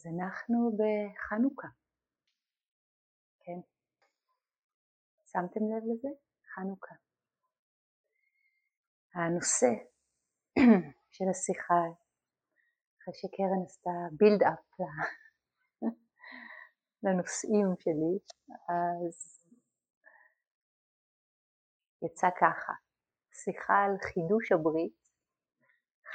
[0.00, 1.68] אז אנחנו בחנוכה,
[3.40, 3.60] כן?
[5.26, 6.08] שמתם לב לזה?
[6.54, 6.94] חנוכה.
[9.14, 9.66] הנושא
[11.14, 11.82] של השיחה,
[13.02, 14.80] אחרי שקרן עשתה בילד-אפ
[17.04, 18.18] לנושאים שלי,
[18.68, 19.40] אז
[22.02, 22.72] יצא ככה,
[23.32, 25.10] שיחה על חידוש הברית,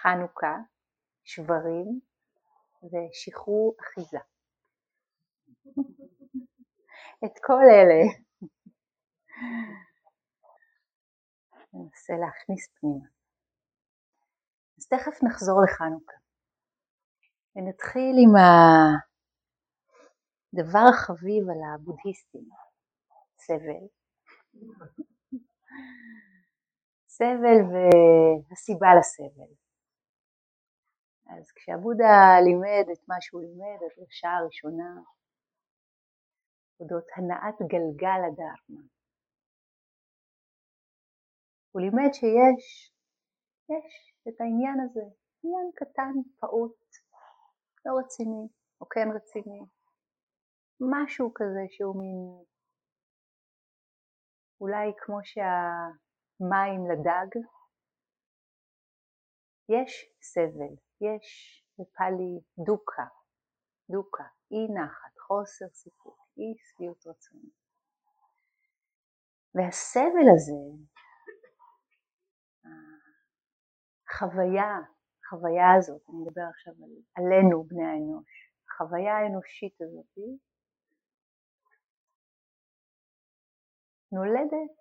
[0.02, 0.55] חנוכה,
[1.23, 1.99] שברים
[2.86, 4.17] ושחרור אחיזה.
[7.25, 8.02] את כל אלה
[11.73, 13.05] ננסה להכניס פנימה.
[14.77, 16.17] אז תכף נחזור לחנוכה
[17.55, 18.34] ונתחיל עם
[20.53, 22.49] הדבר החביב על הבודהיסטים,
[23.38, 23.86] סבל.
[27.08, 27.59] סבל
[28.49, 29.64] והסיבה לסבל.
[31.29, 32.15] אז כשהבודה
[32.45, 35.02] לימד את מה שהוא לימד, הדרשה הראשונה,
[36.80, 38.83] אודות הנעת גלגל הדרמה,
[41.72, 42.94] הוא לימד שיש,
[43.69, 45.05] יש את העניין הזה,
[45.44, 46.77] עניין קטן, פעוט,
[47.85, 48.47] לא רציני,
[48.81, 49.61] או כן רציני,
[50.81, 52.44] משהו כזה שהוא מין,
[54.61, 57.41] אולי כמו שהמים לדג,
[59.69, 61.28] יש סבל, יש
[61.80, 62.34] בפאלי
[62.66, 63.08] דוקה,
[63.89, 67.42] דוקה, אי נחת, חוסר סיפוק, אי שביעות רצון.
[69.56, 70.62] והסבל הזה,
[74.09, 74.72] החוויה,
[75.23, 78.31] החוויה הזאת, אני מדבר עכשיו על, עלינו בני האנוש,
[78.69, 80.17] החוויה האנושית הזאת
[84.12, 84.72] נולדת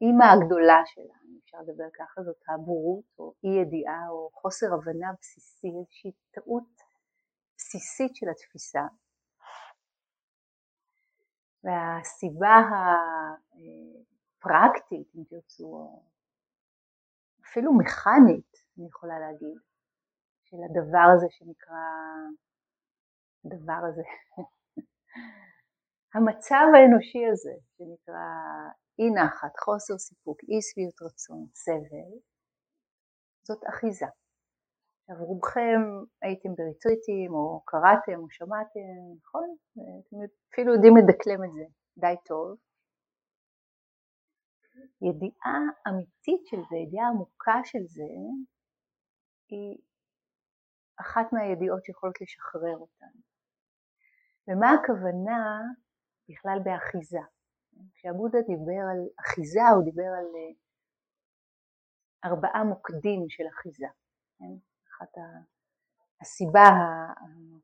[0.00, 1.19] האימא הגדולה שלה,
[1.50, 6.82] אפשר לדבר ככה, זאת הבורות או אי ידיעה או חוסר הבנה בסיסי, איזושהי טעות
[7.56, 8.82] בסיסית של התפיסה.
[11.64, 12.54] והסיבה
[14.38, 16.02] הפרקטית, אם תרצו,
[17.44, 19.58] אפילו מכנית, אני יכולה להגיד,
[20.44, 21.84] של הדבר הזה שנקרא,
[23.44, 24.02] הדבר הזה,
[26.14, 28.26] המצב האנושי הזה שנקרא
[29.00, 32.12] אי נחת, חוסר סיפוק, אי שביעות רצון, סבל,
[33.42, 34.06] זאת אחיזה.
[35.00, 35.80] עכשיו רובכם
[36.22, 38.90] הייתם בריטריטים או קראתם או שמעתם,
[39.22, 39.48] נכון?
[39.72, 40.16] אתם
[40.52, 41.64] אפילו יודעים לדקלם את זה
[41.98, 42.56] די טוב.
[45.08, 48.10] ידיעה אמיתית של זה, ידיעה עמוקה של זה,
[49.48, 49.78] היא
[51.00, 53.20] אחת מהידיעות שיכולות לשחרר אותנו.
[54.48, 55.60] ומה הכוונה
[56.28, 57.39] בכלל באחיזה?
[57.94, 60.52] כשהבודה דיבר על אחיזה הוא דיבר על אה,
[62.30, 63.86] ארבעה מוקדים של אחיזה.
[64.38, 64.54] כן?
[64.90, 65.12] אחת
[66.20, 66.64] הסיבה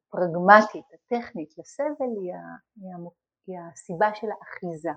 [0.09, 2.13] הפרגמטית, הטכנית לסבל
[3.47, 4.91] היא, הסיבה של האחיזה.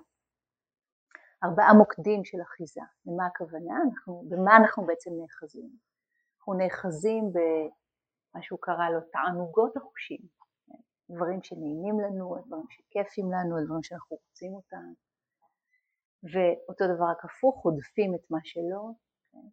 [1.44, 2.82] ארבעה מוקדים של אחיזה.
[3.06, 3.74] למה הכוונה?
[3.86, 5.70] אנחנו, במה אנחנו בעצם נאחזים?
[6.38, 10.22] אנחנו נאחזים במה שהוא קרא לו תענוגות החושים,
[11.10, 14.94] דברים שנעימים לנו, דברים שכיפים לנו, דברים שאנחנו רוצים אותם,
[16.24, 18.92] ואותו דבר רק הפוך, הודפים את מה שלא.
[19.32, 19.48] כן?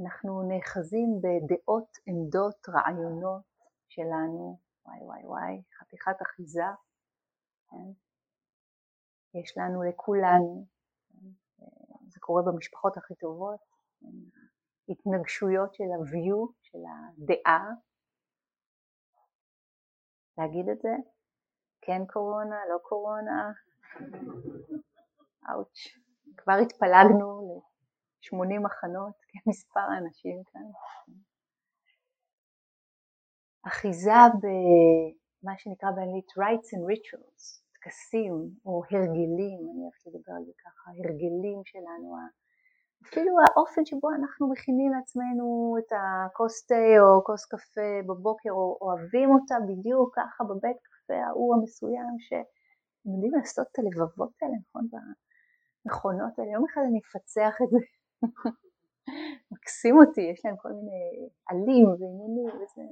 [0.00, 3.42] אנחנו נאחזים בדעות, עמדות, רעיונות
[3.88, 6.70] שלנו, וואי וואי וואי, חתיכת אחיזה,
[7.70, 7.90] כן?
[9.34, 10.66] יש לנו לכולנו,
[11.08, 11.28] כן?
[12.08, 13.60] זה קורה במשפחות הכי טובות,
[14.00, 14.06] כן?
[14.88, 17.66] התנגשויות של ה-view, של הדעה,
[20.38, 20.94] להגיד את זה,
[21.80, 23.52] כן קורונה, לא קורונה,
[25.50, 25.78] אאוץ',
[26.36, 27.62] כבר התפלגנו
[28.22, 30.68] ל-80 מחנות כמספר האנשים כאן.
[33.66, 38.34] אחיזה במה שנקרא באנגלית rights and rituals, טקסים
[38.66, 42.16] או הרגלים, אני אוהבת לדבר על זה ככה, הרגלים שלנו,
[43.06, 49.30] אפילו האופן שבו אנחנו מכינים לעצמנו את הכוס תה או כוס קפה בבוקר, או אוהבים
[49.30, 52.12] אותה בדיוק ככה בבית קפה ההוא המסוים,
[53.06, 54.84] יודעים לעשות את הלבבות האלה, נכון?
[55.86, 57.78] המכונות האלה, יום אחד אני אפצח את זה.
[59.52, 62.82] מקסים אותי, יש להם כל מיני עלים ועניינים וזה.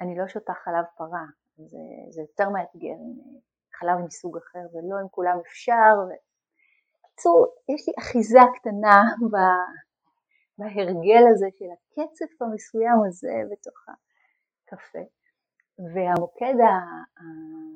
[0.00, 1.24] אני לא שותה חלב פרה,
[1.56, 1.78] זה,
[2.10, 3.40] זה יותר מאתגר עם
[3.74, 5.94] חלב מסוג אחר ולא עם כולם אפשר.
[7.04, 9.02] בקיצור, יש לי אחיזה קטנה
[10.58, 15.17] בהרגל הזה של הקצף המסוים הזה בתוך הקפה.
[15.78, 16.56] והמוקד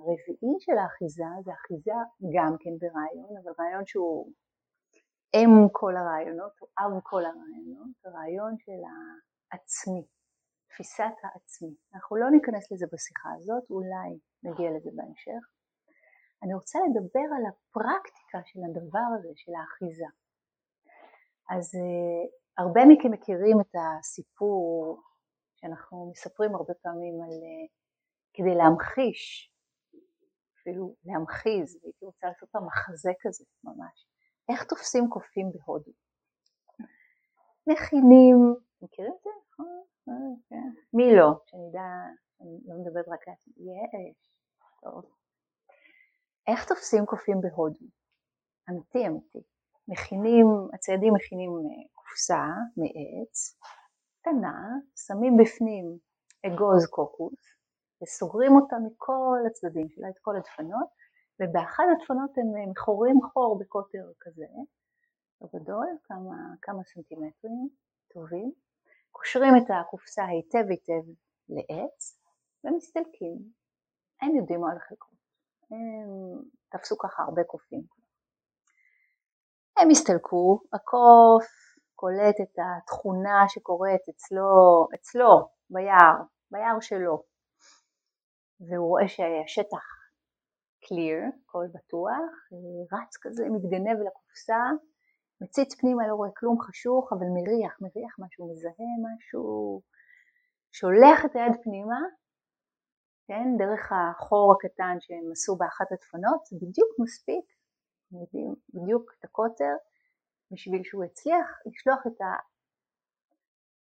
[0.02, 1.98] הרביעי של האחיזה זה אחיזה
[2.34, 4.32] גם כן ברעיון, אבל רעיון שהוא
[5.34, 8.80] אם כל הרעיונות, או אב כל הרעיונות, הרעיון של
[9.52, 10.02] עצמי,
[10.68, 11.74] תפיסת העצמי.
[11.94, 14.10] אנחנו לא ניכנס לזה בשיחה הזאת, אולי
[14.42, 15.42] נגיע לזה בהמשך.
[16.42, 20.10] אני רוצה לדבר על הפרקטיקה של הדבר הזה, של האחיזה.
[21.50, 22.24] אז uh,
[22.58, 25.02] הרבה מכם מכירים את הסיפור
[25.56, 27.81] שאנחנו מספרים הרבה פעמים על, uh,
[28.34, 29.52] כדי להמחיש,
[30.60, 34.06] אפילו להמחיז, והייתי רוצה לעשות פעם מחזה כזה ממש,
[34.48, 35.92] איך תופסים קופים בהודו.
[37.66, 38.36] מכינים,
[38.82, 39.30] מכירים את זה?
[39.52, 39.66] נכון?
[40.08, 40.14] אה,
[40.48, 40.68] כן.
[40.92, 41.30] מי לא?
[41.46, 41.88] שאני אדע,
[42.40, 44.30] אני לא מדברת רק לעצמי, יש,
[44.82, 45.04] טוב.
[46.46, 47.86] איך תופסים קופים בהודו?
[48.70, 49.42] אמיתי אמיתי.
[49.88, 52.44] מכינים, הציידים מכינים אה, קופסה
[52.76, 53.58] מעץ,
[54.20, 54.58] קטנה,
[55.06, 55.98] שמים בפנים
[56.46, 57.51] אגוז קוקוס
[58.02, 60.88] וסוגרים אותה מכל הצדדים שלה, את כל הדפנות,
[61.40, 64.46] ובאחד הדפנות הם מחורים חור בקוטר כזה,
[65.54, 67.68] גדול, כמה, כמה סנטימטרים
[68.14, 68.52] טובים,
[69.10, 71.12] קושרים את הקופסה היטב היטב
[71.48, 72.20] לעץ
[72.64, 73.38] ומסתלקים.
[74.22, 75.12] הם יודעים מה הולך לקרות.
[75.70, 77.82] הם תפסו ככה הרבה קופים.
[79.76, 81.46] הם הסתלקו, הקוף
[81.94, 87.22] קולט את התכונה שקורית אצלו, אצלו, ביער, ביער שלו,
[88.68, 89.84] והוא רואה שהשטח
[90.84, 92.30] clear, הכל בטוח,
[92.92, 94.62] רץ כזה, מתגנב לקופסה,
[95.40, 99.82] מציץ פנימה, לא רואה כלום חשוך, אבל מריח, מריח משהו, מזהה משהו,
[100.72, 102.00] שולח את היד פנימה,
[103.26, 107.44] כן, דרך החור הקטן שהם עשו באחת הדפנות, זה בדיוק מספיק,
[108.12, 109.74] יודעים בדיוק את הקוטר,
[110.50, 112.24] בשביל שהוא יצליח לשלוח את ה...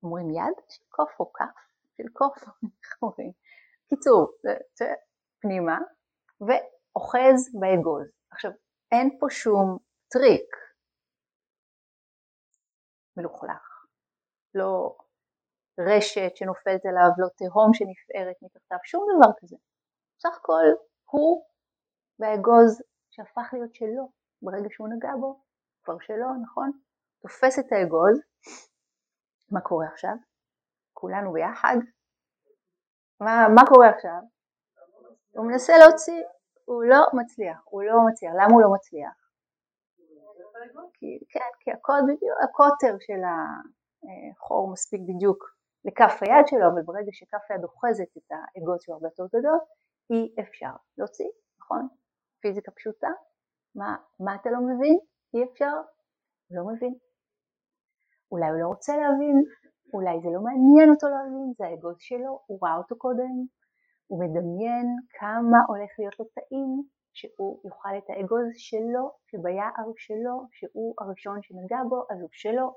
[0.03, 1.57] אומרים יד של קוף או כף
[1.97, 2.37] של קוף,
[2.83, 3.31] איך אומרים?
[3.95, 4.33] קיצור,
[4.73, 4.85] זה
[5.41, 5.77] פנימה,
[6.41, 8.07] ואוחז באגוז.
[8.31, 8.51] עכשיו,
[8.91, 9.77] אין פה שום
[10.11, 10.55] טריק
[13.17, 13.85] מלוכלך,
[14.55, 14.97] לא
[15.79, 19.55] רשת שנופלת עליו, לא תהום שנפערת מתחתיו, שום דבר כזה.
[20.17, 20.65] בסך הכל
[21.11, 21.45] הוא
[22.19, 22.81] והאגוז
[23.11, 24.11] שהפך להיות שלו
[24.41, 25.43] ברגע שהוא נגע בו,
[25.83, 26.71] כבר שלו, נכון?
[27.21, 28.17] תופס את האגוז,
[29.51, 30.15] מה קורה עכשיו?
[30.93, 31.75] כולנו ביחד?
[33.19, 34.19] מה, מה קורה עכשיו?
[35.31, 36.23] הוא מנסה להוציא,
[36.65, 38.33] הוא לא מצליח, הוא לא מצליח.
[38.33, 39.23] למה הוא לא מצליח?
[40.93, 45.53] כי, כן, כי הקוד, בדיוק, הקוטר של החור מספיק בדיוק
[45.85, 49.59] לכף היד שלו, אבל ברגע שכף היד אוחזת את האגוז שהוא הרבה יותר גדול,
[50.09, 51.29] אי אפשר להוציא,
[51.59, 51.87] נכון?
[52.41, 53.07] פיזיקה פשוטה.
[53.75, 54.99] מה, מה אתה לא מבין?
[55.33, 55.73] אי אפשר?
[56.51, 56.93] לא מבין.
[58.31, 59.43] אולי הוא לא רוצה להבין,
[59.93, 63.33] אולי זה לא מעניין אותו להבין, זה האגוז שלו, הוא ראה אותו קודם,
[64.07, 64.87] הוא מדמיין
[65.19, 71.77] כמה הולך להיות לו טעים שהוא יאכל את האגוז שלו, שביער שלו, שהוא הראשון שנגע
[71.89, 72.73] בו, אז הוא שלו.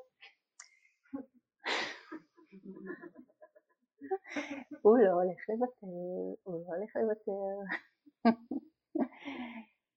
[4.83, 5.87] הוא לא הולך לוותר,
[6.43, 7.77] הוא לא הולך לוותר.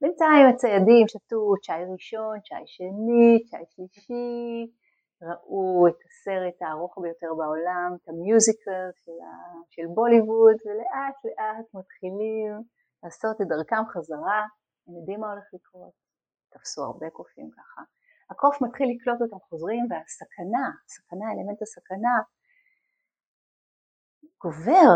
[0.02, 4.72] בינתיים הציידים שתו צ'אי ראשון, צ'אי שני, צ'אי שלישי,
[5.22, 9.32] ראו את הסרט הארוך ביותר בעולם, את המיוזיקל של, ה...
[9.70, 12.52] של בוליווד, ולאט לאט מתחילים
[13.04, 14.42] לעשות את דרכם חזרה,
[14.88, 15.94] הם יודעים מה הולך לקרות,
[16.54, 17.82] תפסו הרבה קופים ככה.
[18.30, 22.16] הקוף מתחיל לקלוט אותם חוזרים והסכנה, סכנה, אלמנט הסכנה,
[24.42, 24.92] גובר,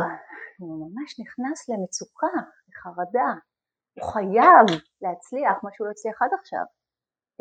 [0.60, 2.36] הוא ממש נכנס למצוקה,
[2.68, 3.32] לחרדה,
[3.96, 4.65] הוא חייב
[5.01, 6.65] להצליח מה שהוא לא הצליח עד עכשיו.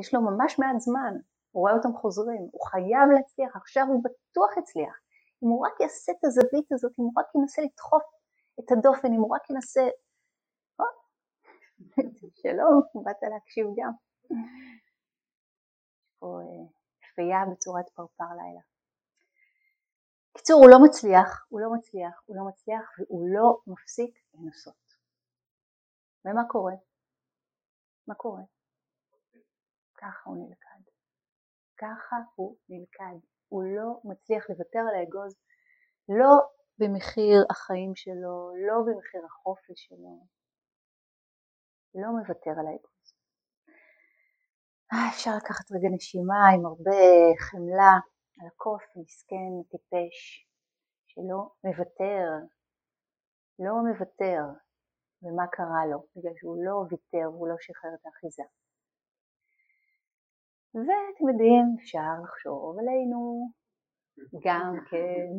[0.00, 1.14] יש לו ממש מעט זמן,
[1.52, 4.96] הוא רואה אותם חוזרים, הוא חייב להצליח, עכשיו הוא בטוח הצליח.
[5.42, 8.02] אם הוא רק יעשה את הזווית הזאת, אם הוא רק ינסה לדחוף
[8.60, 9.82] את הדופן, אם הוא רק ינסה...
[12.42, 13.92] שלום, באת להקשיב גם.
[14.30, 16.40] יש פה
[17.02, 18.60] כפייה אה, בצורת פרפר לילה.
[20.36, 24.94] קיצור, הוא לא מצליח, הוא לא מצליח, הוא לא מצליח והוא לא מפסיק לנסות.
[26.24, 26.74] ומה קורה?
[28.06, 28.42] מה קורה?
[29.94, 30.71] ככה הוא נלכד.
[31.82, 33.26] ככה הוא נלכד.
[33.48, 35.34] הוא לא מצליח לוותר על האגוז,
[36.08, 36.32] לא
[36.78, 38.36] במחיר החיים שלו,
[38.68, 40.26] לא במחיר החופש שלו.
[41.94, 43.06] לא מוותר על האגוז.
[44.92, 47.02] אה, אפשר לקחת רגע נשימה עם הרבה
[47.46, 47.94] חמלה
[48.40, 50.46] על הקוף המסכן, הטיפש,
[51.06, 52.26] שלא מוותר,
[53.58, 54.42] לא מוותר,
[55.22, 58.42] ומה קרה לו, בגלל שהוא לא ויתר והוא לא שחרר את האחיזה.
[60.74, 63.48] ואתם יודעים, אפשר לחשוב עלינו.
[64.44, 65.30] גם כן,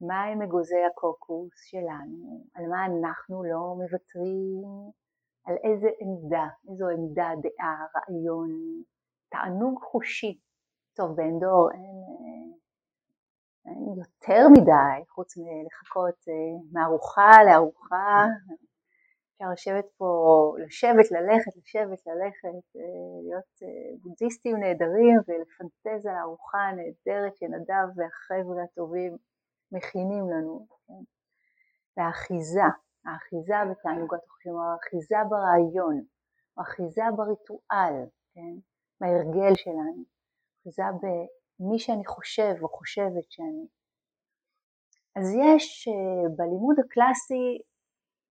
[0.00, 4.90] מה עם אגוזי הקוקוס שלנו, על מה אנחנו לא מוותרים,
[5.44, 8.50] על איזה עמדה, איזו עמדה, דעה, רעיון,
[9.28, 10.40] תענוג חושי.
[10.96, 11.96] טוב, באנדור אין,
[13.98, 16.34] יותר מדי, חוץ מלחכות אה,
[16.72, 18.24] מארוחה לארוחה,
[19.36, 20.06] אפשר לשבת פה,
[20.66, 22.82] לשבת, ללכת, לשבת, ללכת, אה,
[23.22, 29.16] להיות אה, בודהיסטים נהדרים ולפנטז על הארוחה הנהדרת שנדב והחבר'ה הטובים
[29.72, 30.66] מכינים לנו.
[30.86, 31.02] כן?
[31.96, 32.68] והאחיזה,
[33.04, 36.04] האחיזה בתענוגת החושים, או האחיזה ברעיון,
[36.56, 37.96] או האחיזה בריטואל,
[38.34, 38.54] כן?
[39.00, 40.04] בהרגל שלנו,
[40.60, 43.66] אחיזה במי שאני חושב או חושבת שאני.
[45.16, 47.58] אז יש אה, בלימוד הקלאסי,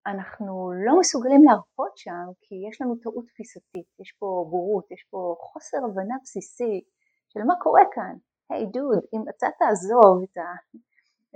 [0.07, 5.35] אנחנו לא מסוגלים להרפות שם כי יש לנו טעות תפיסתית, יש פה בורות, יש פה
[5.39, 6.83] חוסר הבנה בסיסי
[7.29, 8.15] של מה קורה כאן.
[8.49, 10.49] היי hey, דוד, אם אתה תעזוב את, ה,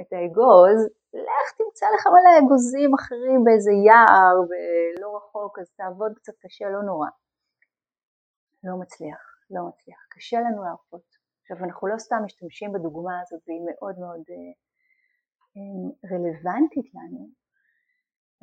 [0.02, 0.80] את האגוז,
[1.14, 6.82] לך תמצא לך מלא אגוזים אחרים באיזה יער ולא רחוק, אז תעבוד קצת קשה, לא
[6.84, 7.10] נורא.
[8.64, 11.08] לא מצליח, לא מצליח, קשה לנו להרפות.
[11.42, 14.54] עכשיו אנחנו לא סתם משתמשים בדוגמה הזאת והיא מאוד מאוד אה,
[16.12, 17.39] רלוונטית לנו,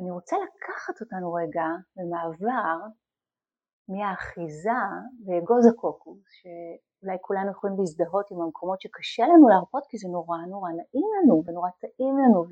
[0.00, 1.64] אני רוצה לקחת אותנו רגע
[1.96, 2.78] במעבר
[3.88, 4.80] מהאחיזה
[5.26, 10.70] ואגוז הקוקוס, שאולי כולנו יכולים להזדהות עם המקומות שקשה לנו להרפות כי זה נורא נורא
[10.70, 12.44] נעים לנו ונורא טעים לנו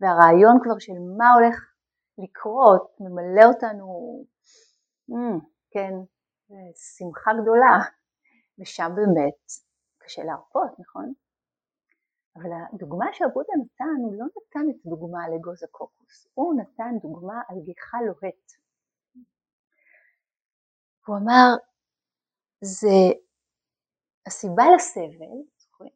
[0.00, 1.56] והרעיון כבר של מה הולך
[2.18, 3.88] לקרות ממלא אותנו,
[5.10, 5.92] mm, כן,
[6.96, 7.78] שמחה גדולה,
[8.58, 9.44] ושם באמת
[9.98, 11.12] קשה להרפות, נכון?
[12.36, 17.42] אבל הדוגמה שהבודה נתן, הוא לא נתן את הדוגמה על אגוז הקוקוס, הוא נתן דוגמה
[17.48, 18.52] על גיחה לוהט.
[21.06, 21.48] הוא אמר,
[22.60, 22.96] זה
[24.26, 25.38] הסיבה לסבל,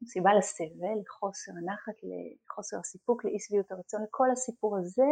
[0.03, 5.11] הסיבה לסבל, לחוסר הנחת, לחוסר הסיפוק, לאי שביעות הרצון, לכל הסיפור הזה,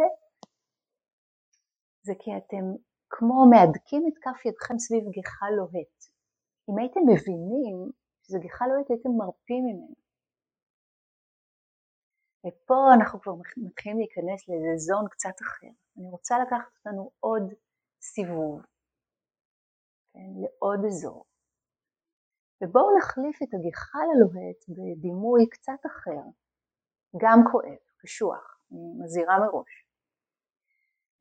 [2.03, 2.65] זה כי אתם
[3.09, 5.97] כמו מהדקים את כף ידכם סביב גיחה לוהט.
[6.69, 7.91] אם הייתם מבינים
[8.23, 10.00] שזה גיחה לוהט, הייתם מרפים ממנו.
[12.47, 15.73] ופה אנחנו כבר מתחילים להיכנס לאיזה זון קצת אחר.
[15.97, 17.53] אני רוצה לקחת אותנו עוד
[18.01, 18.61] סיבוב,
[20.13, 21.25] כן, לעוד אזור.
[22.61, 26.23] ובואו נחליף את הגחל הלוהט בדימוי קצת אחר,
[27.21, 29.85] גם כואב, קשוח, אני מזהירה מראש.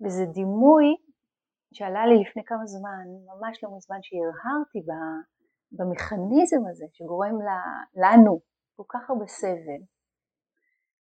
[0.01, 0.87] וזה דימוי
[1.75, 4.81] שעלה לי לפני כמה זמן, ממש לא מזמן, שהרהרתי
[5.73, 7.37] במכניזם הזה שגורם
[8.03, 8.41] לנו
[8.77, 9.81] כל כך הרבה סבל,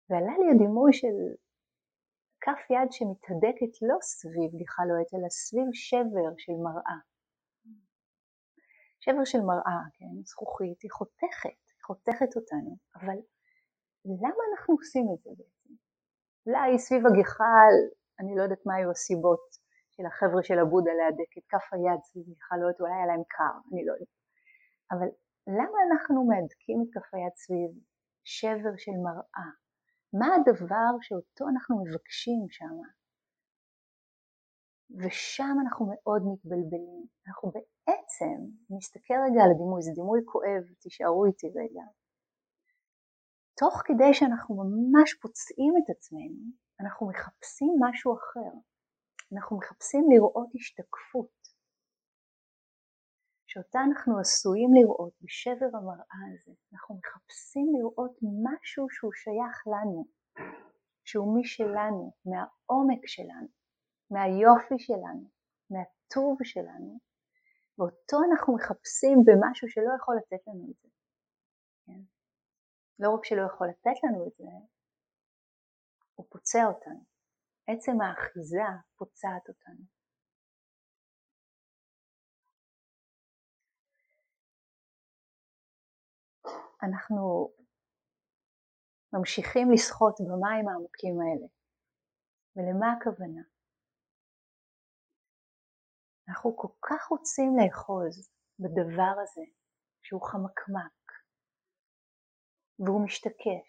[0.10, 1.15] ועלה לי הדימוי של
[2.41, 7.00] כף יד שמתהדקת לא סביב גיחה לוהט, אלא סביב שבר של מראה.
[9.00, 13.17] שבר של מראה, כן, זכוכית, היא חותכת, היא חותכת אותנו, אבל
[14.05, 15.74] למה אנחנו עושים את זה בעצם?
[16.45, 17.75] אולי סביב הגחל,
[18.19, 19.45] אני לא יודעת מה היו הסיבות
[19.95, 23.55] של החבר'ה של הבודה להדק את כף היד סביב גיחה לוהט, אולי היה להם קר,
[23.72, 24.17] אני לא יודעת.
[24.91, 25.07] אבל
[25.48, 27.72] למה אנחנו מהדקים את כף היד סביב
[28.24, 29.50] שבר של מראה?
[30.20, 32.75] מה הדבר שאותו אנחנו מבקשים שם?
[35.00, 37.05] ושם אנחנו מאוד מתבלבלים.
[37.27, 38.38] אנחנו בעצם,
[38.70, 41.86] נסתכל רגע על הדימוי, זה דימוי כואב, תישארו איתי רגע.
[43.60, 46.43] תוך כדי שאנחנו ממש פוצעים את עצמנו,
[46.82, 48.53] אנחנו מחפשים משהו אחר.
[49.34, 51.38] אנחנו מחפשים לראות השתקפות,
[53.53, 56.51] שאותה אנחנו עשויים לראות בשבר המראה הזה.
[56.74, 58.15] אנחנו מחפשים לראות
[58.48, 60.05] משהו שהוא שייך לנו,
[61.05, 63.48] שהוא משלנו, מהעומק שלנו,
[64.12, 65.25] מהיופי שלנו,
[65.69, 67.00] מהטוב שלנו,
[67.77, 70.89] ואותו אנחנו מחפשים במשהו שלא יכול לתת לנו את זה.
[71.86, 72.01] כן?
[73.00, 74.51] לא רק שלא יכול לתת לנו את זה,
[76.15, 77.03] הוא פוצע אותנו.
[77.67, 78.67] עצם האחיזה
[78.98, 79.93] פוצעת אותנו.
[86.84, 87.50] אנחנו
[89.13, 91.48] ממשיכים לשחות במים העמוקים האלה.
[92.56, 93.42] ולמה הכוונה?
[96.28, 99.42] אנחנו כל כך רוצים לאחוז בדבר הזה
[100.02, 101.04] שהוא חמקמק
[102.80, 103.68] והוא משתקף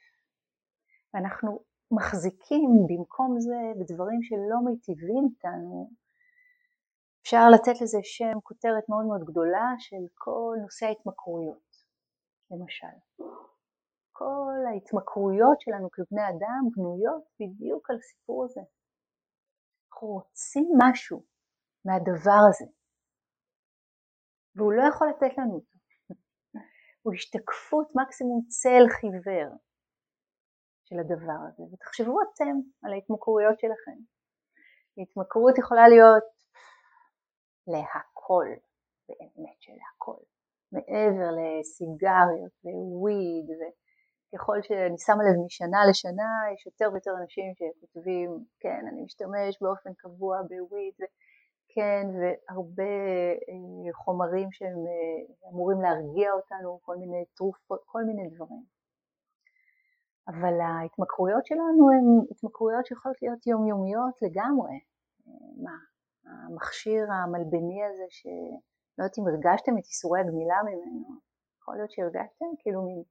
[1.14, 5.90] ואנחנו מחזיקים במקום זה בדברים שלא מיטיבים איתנו
[7.22, 11.73] אפשר לתת לזה שם, כותרת מאוד מאוד גדולה של כל נושא ההתמכרויות
[12.54, 12.96] למשל.
[14.12, 18.60] כל ההתמכרויות שלנו כבני אדם בנויות בדיוק על הסיפור הזה.
[19.92, 21.24] אנחנו רוצים משהו
[21.84, 22.66] מהדבר הזה,
[24.56, 25.74] והוא לא יכול לתת לנו אותו.
[27.02, 29.50] הוא השתקפות מקסימום צל חיוור
[30.84, 33.98] של הדבר הזה, ותחשבו אתם על ההתמכרויות שלכם.
[35.02, 36.24] התמכרות יכולה להיות
[37.66, 38.48] להכל,
[39.08, 40.33] באמת של הכל.
[40.74, 42.52] מעבר לסיגריות
[43.00, 43.48] וויד
[44.34, 49.90] ככל שאני שמה לב משנה לשנה, יש יותר ויותר אנשים שכותבים, כן, אני משתמש באופן
[49.94, 50.94] קבוע בוויד,
[51.74, 52.94] כן, והרבה
[53.48, 58.64] אה, חומרים שהם אה, אמורים להרגיע אותנו, כל מיני תרופות, כל מיני דברים.
[60.28, 64.78] אבל ההתמכרויות שלנו הן התמכרויות שיכולות להיות יומיומיות לגמרי.
[65.64, 65.76] מה,
[66.24, 68.06] המכשיר המלבני הזה,
[68.96, 71.20] שלא יודעת אם הרגשתם את איסורי הגמילה ממנו,
[71.60, 73.02] יכול להיות שהרגשתם, כאילו מין,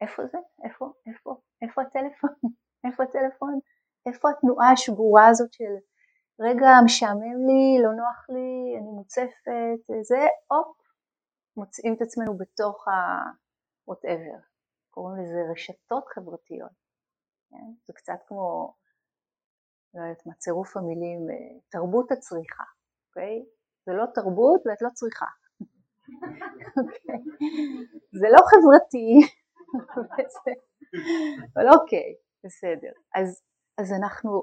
[0.00, 0.38] איפה זה?
[0.64, 0.92] איפה?
[1.06, 1.36] איפה?
[1.62, 2.30] איפה הטלפון?
[2.86, 3.58] איפה הטלפון?
[4.06, 5.74] איפה התנועה השגורה הזאת של
[6.40, 10.18] רגע משעמם לי, לא נוח לי, אני מוצפת, זה,
[10.50, 10.76] הופ,
[11.56, 14.40] מוצאים את עצמנו בתוך ה-whatever.
[14.90, 16.72] קוראים לזה רשתות חברתיות.
[17.50, 17.72] כן?
[17.86, 18.74] זה קצת כמו,
[19.94, 22.64] לא יודעת מה, צירוף המילים, אה, תרבות הצריכה,
[23.08, 23.44] אוקיי?
[23.86, 25.26] זה לא תרבות ואת לא צריכה.
[26.78, 27.20] אוקיי?
[28.20, 29.10] זה לא חברתי,
[31.54, 32.14] אבל אוקיי,
[32.44, 32.92] בסדר.
[33.14, 33.42] אז,
[33.78, 34.42] אז אנחנו,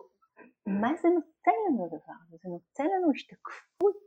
[0.68, 2.38] מה זה נותן לנו הדבר הזה?
[2.44, 4.06] זה נותן לנו השתקפות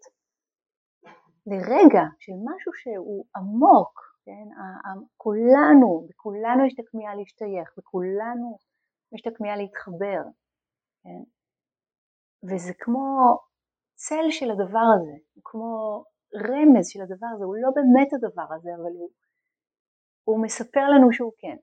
[1.46, 4.46] לרגע של משהו שהוא עמוק, כן?
[5.16, 8.58] כולנו, בכולנו יש את הכמיהה להשתייך, בכולנו
[9.12, 10.22] יש את הכמיהה להתחבר,
[11.02, 11.22] כן?
[12.48, 13.38] וזה כמו
[13.94, 16.04] צל של הדבר הזה, כמו
[16.48, 19.10] רמז של הדבר הזה, הוא לא באמת הדבר הזה, אבל הוא,
[20.24, 21.56] הוא מספר לנו שהוא כן.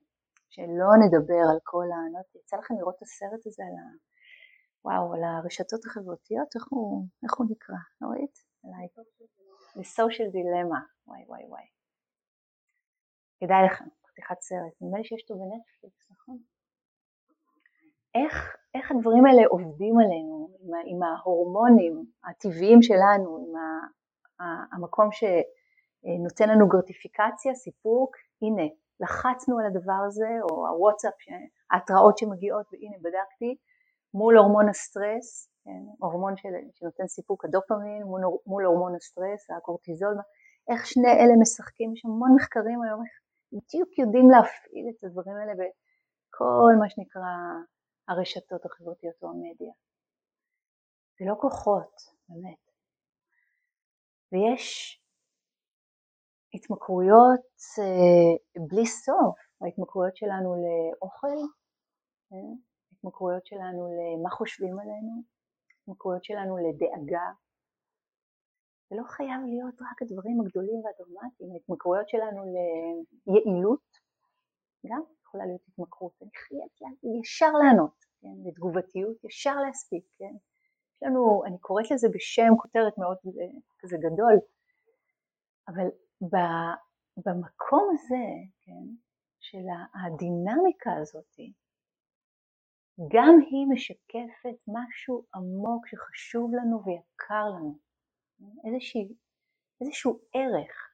[0.53, 1.97] שלא נדבר על כל ה...
[2.13, 3.85] לא יודעת, יצא לכם לראות את הסרט הזה על ה...
[4.85, 8.35] וואו, על הרשתות החברתיות, איך הוא, איך הוא נקרא, לא ראית?
[8.63, 8.77] על ה...
[9.79, 11.67] The דילמה, וואי וואי וואי.
[13.39, 16.10] כדאי לכם, פתיחת סרט, נדמה לי שיש אותו בנטפליקס?
[18.15, 23.63] איך, איך הדברים האלה עובדים עלינו, עם, עם ההורמונים הטבעיים שלנו, עם ה,
[24.43, 28.67] ה, המקום שנותן לנו גרטיפיקציה, סיפוק, הנה,
[28.99, 31.13] לחצנו על הדבר הזה, או הוואטסאפ,
[31.71, 33.55] ההתראות שמגיעות, והנה בדקתי,
[34.13, 40.15] מול הורמון הסטרס, כן, הורמון של, שנותן סיפוק, הדופמין, מול, מול הורמון הסטרס, הקורטיזול,
[40.69, 43.13] איך שני אלה משחקים, יש המון מחקרים היום איך
[43.53, 47.31] בדיוק יודעים להפעיל את הדברים האלה בכל מה שנקרא
[48.11, 49.73] הרשתות החברתיות או המדיה.
[51.19, 51.93] זה לא כוחות,
[52.29, 52.61] באמת.
[54.31, 54.97] ויש
[56.53, 57.47] התמכרויות
[57.79, 61.37] אה, בלי סוף, ההתמכרויות שלנו לאוכל,
[62.33, 62.37] אה,
[62.91, 65.23] התמכרויות שלנו למה חושבים עלינו,
[65.81, 67.27] התמכרויות שלנו לדאגה,
[68.89, 72.41] זה לא חייב להיות רק הדברים הגדולים והדרמטיים, ההתמכרויות שלנו
[73.27, 73.87] ליעילות,
[74.85, 80.35] גם יכולה להיות התמכרות, אני חייבת ישר לענות, כן, לתגובתיות, ישר להספיק, כן,
[80.95, 84.35] יש לנו, אני קוראת לזה בשם כותרת מאוד אה, כזה גדול,
[85.67, 85.87] אבל
[87.25, 88.25] במקום הזה,
[88.61, 88.85] כן,
[89.39, 89.65] של
[90.05, 91.35] הדינמיקה הזאת,
[93.13, 97.77] גם היא משקפת משהו עמוק שחשוב לנו ויקר לנו.
[98.65, 99.15] איזושהי,
[99.81, 100.93] איזשהו ערך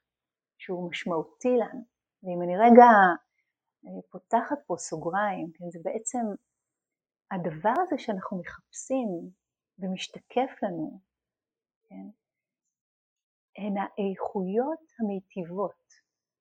[0.58, 1.82] שהוא משמעותי לנו.
[2.24, 2.90] ואם אני רגע
[4.10, 6.26] פותחת פה סוגריים, כן, זה בעצם
[7.32, 9.08] הדבר הזה שאנחנו מחפשים
[9.80, 11.02] ומשתקף לנו,
[11.90, 12.08] כן,
[13.58, 15.84] הן האיכויות המיטיבות,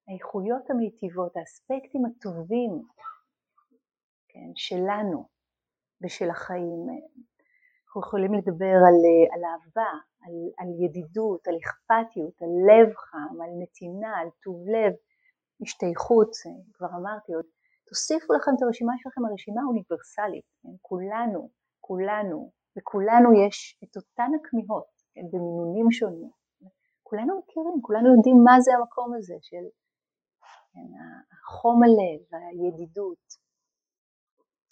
[0.09, 2.83] האיכויות המיטיבות, האספקטים הטובים
[4.29, 5.29] כן, שלנו
[6.03, 6.87] ושל החיים.
[7.87, 9.93] אנחנו יכולים לדבר על, אה, על אהבה,
[10.25, 14.93] על, על ידידות, על אכפתיות, על לב חם, על נתינה, על טוב לב,
[15.63, 16.31] השתייכות,
[16.75, 17.45] כבר אמרתי עוד,
[17.89, 20.75] תוסיפו לכם את הרשימה שלכם, הרשימה אוניברסלית, כן?
[20.83, 25.27] כולנו, כולנו, וכולנו יש את אותן הכמיהות, כן?
[25.33, 26.31] במינונים שונים,
[27.03, 29.65] כולנו מכירים, כולנו יודעים מה זה המקום הזה של
[30.73, 30.89] כן,
[31.33, 33.27] החום הלב, הידידות,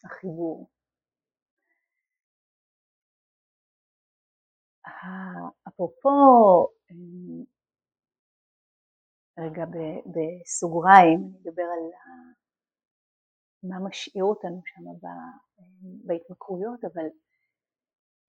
[0.05, 0.67] החיבור.
[5.69, 6.09] אפרופו,
[6.91, 7.45] אמ,
[9.39, 9.65] רגע
[10.15, 11.85] בסוגריים, אני אדבר על
[13.63, 15.09] מה משאיר אותנו שם
[16.05, 17.07] בהתמכרויות, אבל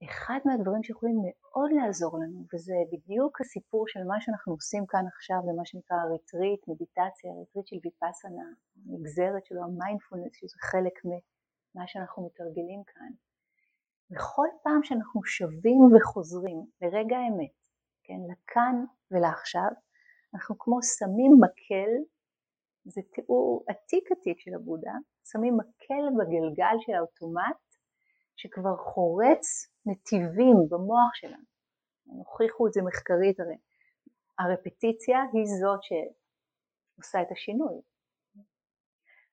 [0.04, 5.38] אחד מהדברים שיכולים מאוד לעזור לנו, וזה בדיוק הסיפור של מה שאנחנו עושים כאן עכשיו
[5.48, 8.48] במה שנקרא ריטריט, מדיטציה, ריטריט של ויפאסנה,
[8.86, 13.12] נגזרת שלו, המיינדפולנס, שזה חלק ממה שאנחנו מתרגלים כאן.
[14.12, 17.54] וכל פעם שאנחנו שבים וחוזרים לרגע האמת,
[18.04, 18.76] כן, לכאן
[19.12, 19.72] ולעכשיו,
[20.36, 21.91] אנחנו כמו שמים מקל,
[22.86, 24.93] זה תיאור עתיק עתיק של הבודה,
[25.32, 27.63] שמים מקל בגלגל של האוטומט
[28.36, 29.45] שכבר חורץ
[29.86, 31.43] נתיבים במוח שלנו.
[32.08, 33.58] הם הוכיחו את זה מחקרית הרי.
[34.39, 37.82] הרפטיציה היא זאת שעושה את השינוי.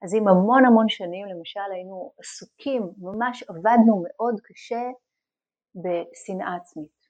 [0.02, 4.84] אז אם המון המון שנים למשל היינו עסוקים, ממש עבדנו מאוד קשה
[5.74, 7.02] בשנאה עצמית.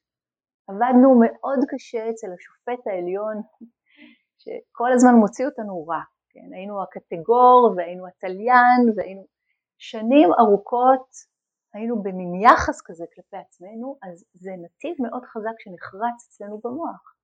[0.69, 3.37] עבדנו מאוד קשה אצל השופט העליון
[4.43, 6.53] שכל הזמן מוציא אותנו רע, כן?
[6.53, 9.27] היינו הקטגור והיינו התליין והיינו
[9.79, 11.09] שנים ארוכות
[11.75, 17.15] היינו במין יחס כזה כלפי עצמנו, אז זה נתיב מאוד חזק שנחרץ אצלנו במוח.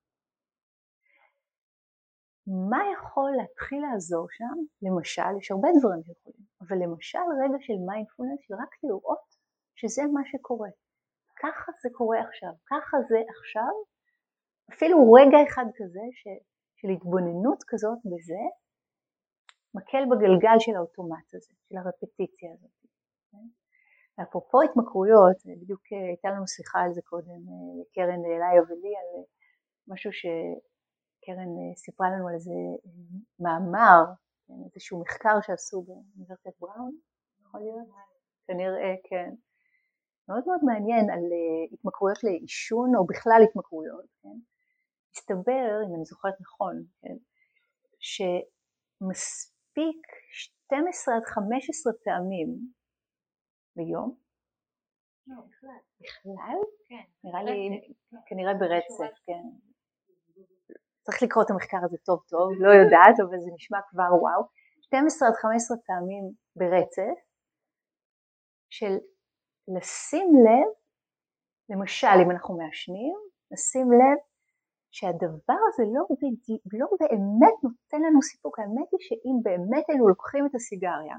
[2.69, 4.57] מה יכול להתחיל לעזור שם?
[4.81, 9.35] למשל, יש הרבה דברים שיכולים, אבל למשל רגע של מיינדפולנס, שרק לראות
[9.75, 10.69] שזה מה שקורה.
[11.41, 13.73] ככה זה קורה עכשיו, ככה זה עכשיו,
[14.73, 16.27] אפילו רגע אחד כזה ש,
[16.81, 18.43] של התבוננות כזאת בזה,
[19.73, 22.71] מקל בגלגל של האוטומט הזה, של הרפטיציה הזאת.
[23.31, 23.47] כן?
[24.23, 29.09] אפרופו התמכרויות, בדיוק אה, הייתה לנו שיחה על זה קודם, אה, קרן אליה ולי, על
[29.15, 29.23] אה,
[29.87, 32.59] משהו שקרן סיפרה לנו על איזה
[33.39, 33.99] מאמר,
[34.47, 36.91] כן, איזשהו מחקר שעשו באוניברסיטת בראון,
[37.41, 37.87] יכול להיות?
[38.47, 39.29] כנראה, כן.
[40.29, 41.23] מאוד מאוד מעניין על
[41.73, 44.37] התמכרויות לעישון או בכלל התמכרויות, כן?
[45.13, 47.17] מסתבר, אם אני זוכרת נכון, כן,
[48.99, 52.49] שמספיק 12 עד 15 פעמים
[53.75, 54.17] ביום?
[55.27, 55.81] לא, בכלל.
[56.01, 56.57] בכלל?
[56.89, 57.03] כן.
[57.23, 57.93] נראה לי,
[58.25, 59.43] כנראה ברצף, כן.
[61.03, 64.41] צריך לקרוא את המחקר הזה טוב טוב, לא יודעת, אבל זה נשמע כבר וואו.
[64.81, 66.23] 12 עד 15 פעמים
[66.55, 67.17] ברצף
[68.69, 68.93] של
[69.75, 70.69] לשים לב,
[71.69, 73.15] למשל אם אנחנו מעשנים,
[73.51, 74.28] לשים לב
[74.91, 76.03] שהדבר הזה לא,
[76.79, 78.59] לא באמת נותן לנו סיפוק.
[78.59, 81.17] האמת היא שאם באמת היינו לוקחים את הסיגריה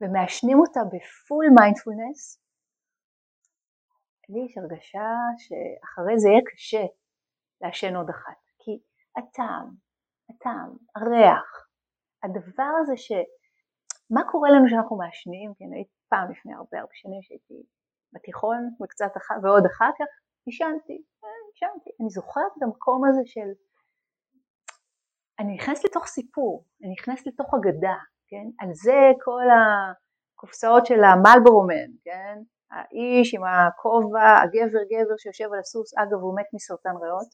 [0.00, 2.46] ומעשנים אותה בפול מיינדפולנס,
[4.28, 6.84] לי יש הרגשה שאחרי זה יהיה קשה
[7.60, 8.72] לעשן עוד אחת, כי
[9.16, 9.66] הטעם,
[10.30, 11.48] הטעם, הריח,
[12.22, 13.12] הדבר הזה ש...
[14.10, 15.54] מה קורה לנו כשאנחנו מעשנים?
[15.58, 17.58] כן, הייתי פעם לפני הרבה הרבה שנים שהייתי
[18.12, 20.10] בתיכון וקצת אחר, ועוד אחר כך
[20.46, 20.98] עישנתי,
[21.60, 21.90] עישנתי.
[22.00, 23.48] אני זוכרת את המקום הזה של...
[25.38, 27.96] אני נכנסת לתוך סיפור, אני נכנסת לתוך אגדה,
[28.28, 28.46] כן?
[28.60, 32.38] על זה כל הקופסאות של המלברומן, כן?
[32.70, 37.28] האיש עם הכובע, הגבר גבר שיושב על הסוס, אגב הוא מת מסרטן ריאות,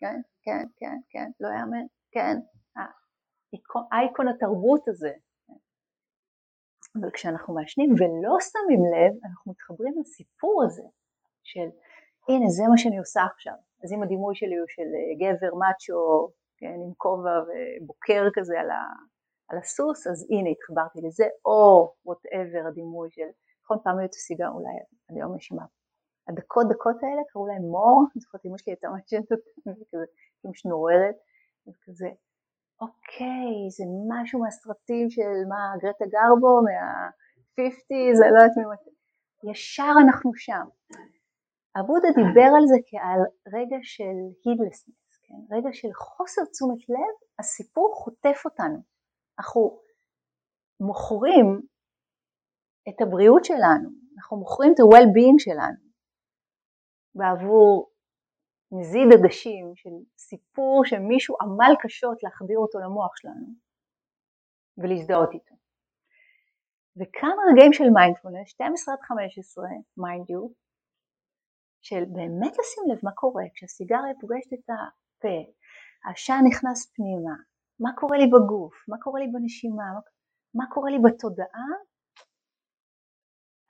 [0.00, 2.36] כן, כן, כן, כן, לא יאמן, כן,
[3.92, 5.12] אייקון התרבות הזה.
[7.00, 10.82] אבל כשאנחנו מעשנים ולא שמים לב, אנחנו מתחברים לסיפור הזה
[11.42, 11.68] של
[12.28, 13.54] הנה זה מה שאני עושה עכשיו.
[13.84, 14.88] אז אם הדימוי שלי הוא של
[15.20, 18.82] גבר מאצ'ו, כן, עם כובע ובוקר כזה על, ה,
[19.48, 23.28] על הסוס, אז הנה התחברתי לזה, או whatever הדימוי של,
[23.64, 24.74] נכון פעם היו את הסיגר, אולי
[25.10, 25.64] אני לא מאשימה,
[26.28, 30.04] הדקות דקות האלה קראו להם More, אני זוכרת אמא שלי הייתה מעשנת אותם, כזה
[30.44, 31.16] עם שנוררת,
[31.68, 32.08] וכזה,
[32.80, 38.90] אוקיי, זה משהו מהסרטים של מה, גרטה גרבו, מה-50, זה לא יודעת ממתי,
[39.50, 40.77] ישר אנחנו שם.
[41.80, 43.20] אבודה דיבר על זה כעל
[43.54, 45.56] רגע של הידלסנס, כן?
[45.56, 48.78] רגע של חוסר תשומת לב, הסיפור חוטף אותנו.
[49.38, 49.80] אנחנו
[50.80, 51.60] מוכרים
[52.88, 55.88] את הבריאות שלנו, אנחנו מוכרים את ה-well-being שלנו
[57.14, 57.90] בעבור
[58.72, 63.46] נזיד עדשים של סיפור שמישהו עמל קשות להחדיר אותו למוח שלנו
[64.78, 65.54] ולהזדהות איתו.
[66.96, 69.64] וכמה רגעים של מיינדפולנס, 12 עד 15,
[69.96, 70.48] mind you,
[71.82, 75.52] של באמת לשים לב מה קורה כשהסיגריה פוגשת את הפה,
[76.04, 77.34] העשן נכנס פנימה,
[77.80, 79.84] מה קורה לי בגוף, מה קורה לי בנשימה,
[80.54, 81.70] מה קורה לי בתודעה,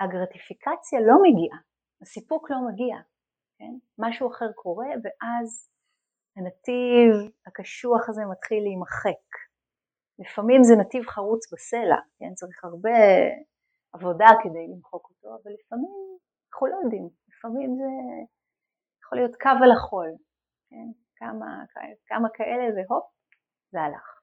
[0.00, 1.58] הגרטיפיקציה לא מגיעה,
[2.02, 2.96] הסיפוק לא מגיע,
[3.58, 3.74] כן?
[3.98, 5.70] משהו אחר קורה ואז
[6.36, 9.24] הנתיב הקשוח הזה מתחיל להימחק.
[10.18, 12.34] לפעמים זה נתיב חרוץ בסלע, כן?
[12.34, 12.98] צריך הרבה
[13.92, 16.18] עבודה כדי למחוק אותו, אבל לפעמים
[16.52, 17.84] אנחנו לא יודעים, לפעמים זה
[19.04, 20.10] יכול להיות קו על החול,
[20.70, 20.88] כן?
[21.16, 21.64] כמה,
[22.06, 23.04] כמה כאלה והופ,
[23.72, 24.20] זה הלך.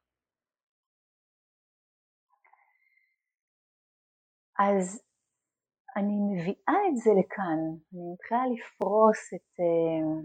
[4.60, 5.04] אז
[5.97, 7.60] אני מביאה את זה לכאן,
[7.93, 10.23] אני מתחילה לפרוס את, אה,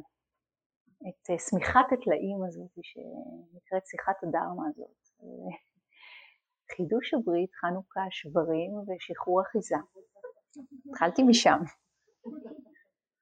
[1.08, 4.98] את אה, שמיכת הטלאים הזאת שנקראת שיחת הדרמה הזאת.
[6.76, 9.76] חידוש הברית, חנוכה, שברים ושחרור אחיזה.
[10.90, 11.58] התחלתי משם.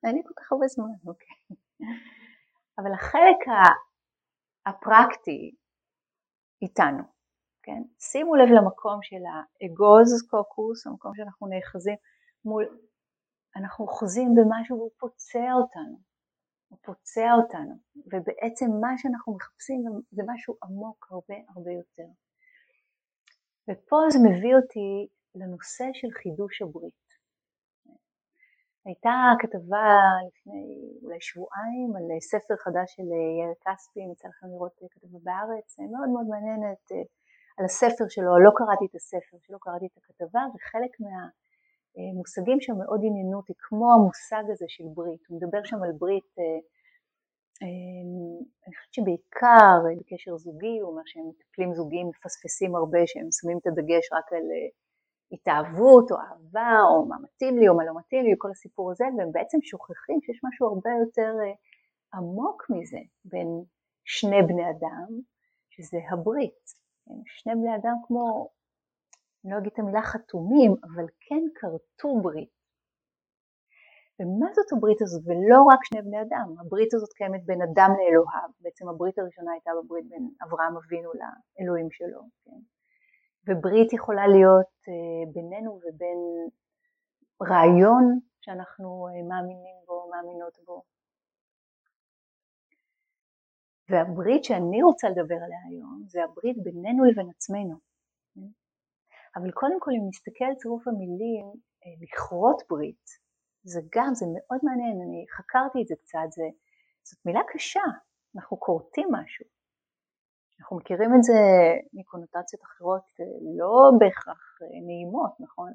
[0.05, 1.37] אין לי כל כך הרבה זמן, אוקיי.
[2.79, 3.41] אבל החלק
[4.67, 5.55] הפרקטי
[6.63, 7.03] איתנו,
[7.63, 7.83] כן?
[7.99, 11.97] שימו לב למקום של האגוז קוקוס, המקום שאנחנו נאחזים
[12.45, 12.65] מול,
[13.57, 15.99] אנחנו אוחזים במשהו והוא פוצע אותנו,
[16.69, 17.75] הוא פוצע אותנו,
[18.07, 19.81] ובעצם מה שאנחנו מחפשים
[20.11, 22.09] זה משהו עמוק הרבה הרבה יותר.
[23.69, 27.08] ופה זה מביא אותי לנושא של חידוש הברית.
[28.89, 29.89] הייתה כתבה
[30.29, 30.65] לפני
[31.03, 36.09] אולי שבועיים על ספר חדש של יאיר כספי, אם יצא לכם לראות כתבה בארץ, מאוד
[36.15, 36.85] מאוד מעניינת
[37.59, 43.01] על הספר שלו, לא קראתי את הספר, שלא קראתי את הכתבה, וחלק מהמושגים שם מאוד
[43.05, 46.61] עניינו אותי, כמו המושג הזה של ברית, הוא מדבר שם על ברית אה,
[47.63, 53.59] אמ, אני חושבת שבעיקר בקשר זוגי, הוא אומר שהם מטפלים זוגיים מפספסים הרבה, שהם שמים
[53.59, 54.69] את הדגש רק על אה,
[55.33, 59.05] התאהבות או אהבה או מה מתאים לי או מה לא מתאים לי, כל הסיפור הזה,
[59.19, 61.55] והם בעצם שוכחים שיש משהו הרבה יותר אה,
[62.15, 63.49] עמוק מזה בין
[64.05, 65.09] שני בני אדם,
[65.71, 66.65] שזה הברית.
[67.27, 68.49] שני בני אדם כמו,
[69.45, 72.59] אני לא אגיד את המילה חתומים, אבל כן כרתו ברית.
[74.21, 75.23] ומה זאת הברית הזאת?
[75.27, 79.71] ולא רק שני בני אדם, הברית הזאת קיימת בין אדם לאלוהיו, בעצם הברית הראשונה הייתה
[79.83, 82.61] בברית בין אברהם אבינו לאלוהים שלו, כן?
[83.47, 86.21] וברית יכולה להיות אה, בינינו ובין
[87.43, 90.83] רעיון שאנחנו אה, מאמינים בו, מאמינות בו.
[93.91, 97.77] והברית שאני רוצה לדבר עליה היום זה הברית בינינו לבין עצמנו.
[99.37, 101.47] אבל קודם כל אם נסתכל על צירוף המילים
[101.85, 103.07] אה, לכרות ברית,
[103.63, 106.43] זה גם, זה מאוד מעניין, אני חקרתי את זה קצת, זה,
[107.03, 107.87] זאת מילה קשה,
[108.37, 109.47] אנחנו כורתים משהו.
[110.61, 111.41] אנחנו מכירים את זה
[111.93, 113.03] מקונוטציות אחרות
[113.59, 115.73] לא בהכרח נעימות, נכון?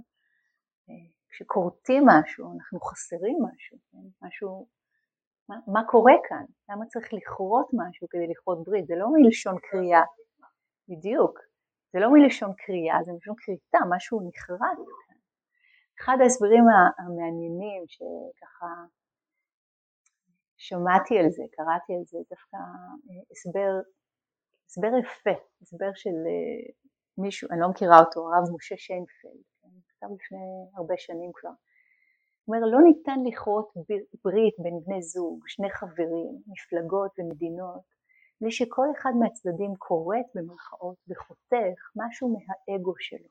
[1.30, 4.26] כשכורתים משהו, אנחנו חסרים משהו, כן?
[4.28, 4.68] משהו,
[5.50, 6.46] מה, מה קורה כאן?
[6.70, 8.88] למה צריך לכרות משהו כדי לכרות ברית?
[8.88, 10.04] זה לא מלשון קריאה,
[10.90, 11.40] בדיוק,
[11.94, 14.78] זה לא מלשון קריאה, זה מלשון כריתה, משהו נחרט.
[16.00, 16.64] אחד ההסברים
[17.00, 18.72] המעניינים שככה
[20.58, 23.72] שמעתי על זה, קראתי על זה, דווקא אה, הסבר,
[24.74, 26.74] הסבר יפה, הסבר של אה,
[27.18, 30.38] מישהו, אני לא מכירה אותו, הרב משה שיינפלד, כן, כתב לפני
[30.76, 31.50] הרבה שנים כבר.
[31.50, 33.74] הוא אומר, לא ניתן לכרות
[34.24, 37.82] ברית בין בני זוג, שני חברים, מפלגות ומדינות,
[38.42, 43.30] בלי שכל אחד מהצדדים כורת במרכאות וחותך משהו מהאגו שלו.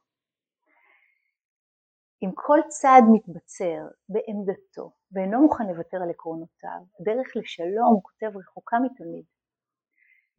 [2.23, 8.77] אם כל צעד מתבצר בעמדתו ואינו מוכן לוותר על עקרונותיו, הדרך לשלום, הוא כותב, רחוקה
[8.85, 9.25] מתמיד.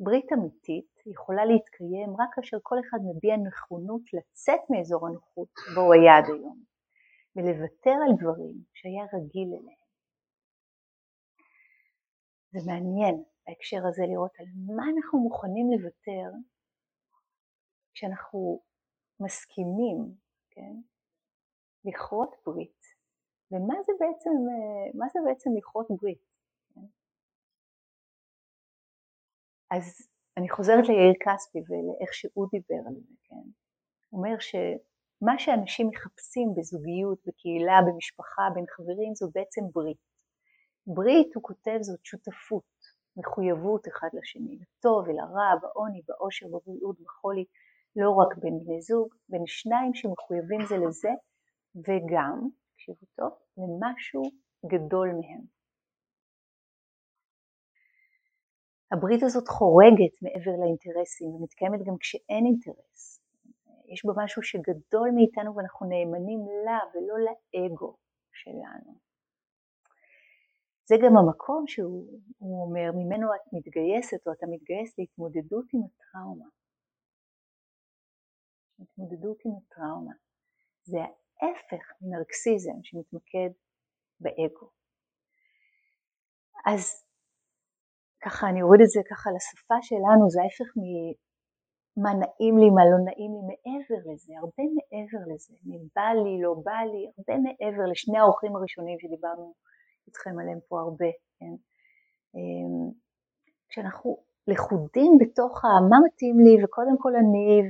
[0.03, 5.93] ברית אמיתית יכולה להתקיים רק כאשר כל אחד מביע נכונות לצאת מאזור הנוחות בו הוא
[5.93, 6.63] היה עד היום,
[7.35, 9.83] ולוותר על דברים שהיה רגיל אליהם.
[12.53, 16.37] זה מעניין בהקשר הזה לראות על מה אנחנו מוכנים לוותר
[17.93, 18.61] כשאנחנו
[19.19, 19.97] מסכימים,
[20.49, 20.75] כן?
[21.85, 22.81] לכרות ברית.
[23.51, 24.29] ומה זה בעצם,
[24.93, 26.32] מה זה בעצם לכרות ברית?
[29.75, 30.07] אז
[30.37, 33.45] אני חוזרת ליאיר כספי ולאיך שהוא דיבר על זה, כן?
[34.09, 40.03] הוא אומר שמה שאנשים מחפשים בזוגיות, בקהילה, במשפחה, בין חברים, זו בעצם ברית.
[40.87, 42.73] ברית, הוא כותב, זאת שותפות,
[43.17, 47.45] מחויבות אחד לשני, לטוב ולרע, בעוני, בעושר, בבריאות, בחולי,
[47.95, 51.13] לא רק בין בני זוג, בין שניים שמחויבים זה לזה
[51.75, 54.23] וגם, תקשיבו טוב, למשהו
[54.65, 55.52] גדול מהם.
[58.93, 63.21] הברית הזאת חורגת מעבר לאינטרסים ומתקיימת גם כשאין אינטרס.
[63.93, 67.97] יש בה משהו שגדול מאיתנו ואנחנו נאמנים לה ולא לאגו
[68.31, 68.91] שלנו.
[70.85, 76.45] זה גם המקום שהוא אומר, ממנו את מתגייסת או אתה מתגייס להתמודדות עם הטראומה.
[78.79, 80.13] התמודדות עם הטראומה.
[80.83, 80.97] זה
[81.41, 83.49] ההפך מנרקסיזם שמתמקד
[84.19, 84.69] באגו.
[86.65, 87.03] אז
[88.25, 92.99] ככה אני אוריד את זה ככה לשפה שלנו, זה ההפך ממה נעים לי, מה לא
[93.07, 98.17] נעים לי, מעבר לזה, הרבה מעבר לזה, מבא לי, לא בא לי, הרבה מעבר לשני
[98.19, 99.53] האורחים הראשונים שדיברנו
[100.07, 101.53] איתכם עליהם פה הרבה, כן?
[102.35, 102.91] אמ,
[103.69, 104.09] כשאנחנו
[104.47, 107.61] לכודים בתוך מה מתאים לי וקודם כל אני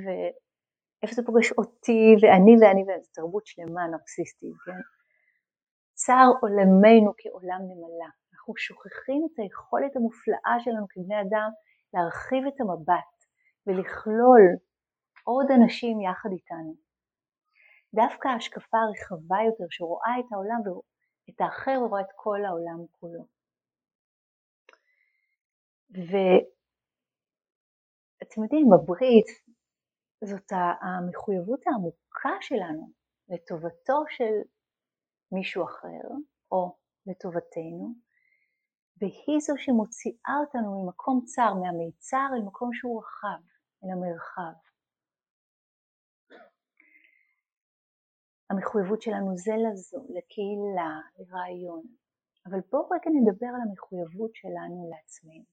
[1.04, 4.82] איפה זה פוגש אותי ואני ואני ואני, תרבות שלמה נרקסיסטית, כן?
[5.94, 8.10] צר עולמנו כעולם נמלה.
[8.44, 11.50] אנחנו שוכחים את היכולת המופלאה שלנו כבני אדם
[11.94, 13.16] להרחיב את המבט
[13.68, 14.44] ולכלול
[15.24, 16.76] עוד אנשים יחד איתנו.
[17.96, 23.26] דווקא ההשקפה הרחבה יותר שרואה את העולם ואת האחר ורואה את כל העולם כולו.
[25.90, 26.34] ואתם
[28.44, 29.30] יודעים, בברית
[30.24, 30.52] זאת
[30.82, 32.92] המחויבות העמוקה שלנו
[33.30, 34.36] לטובתו של
[35.32, 36.06] מישהו אחר
[36.52, 36.78] או
[37.08, 38.03] לטובתנו
[39.04, 43.42] והיא זו שמוציאה אותנו ממקום צר, מהמיצר אל מקום שהוא רחב,
[43.84, 44.56] אל המרחב.
[48.50, 51.84] המחויבות שלנו זה לזו, לקהילה, לרעיון.
[52.46, 55.46] אבל בואו רגע נדבר על המחויבות שלנו לעצמנו.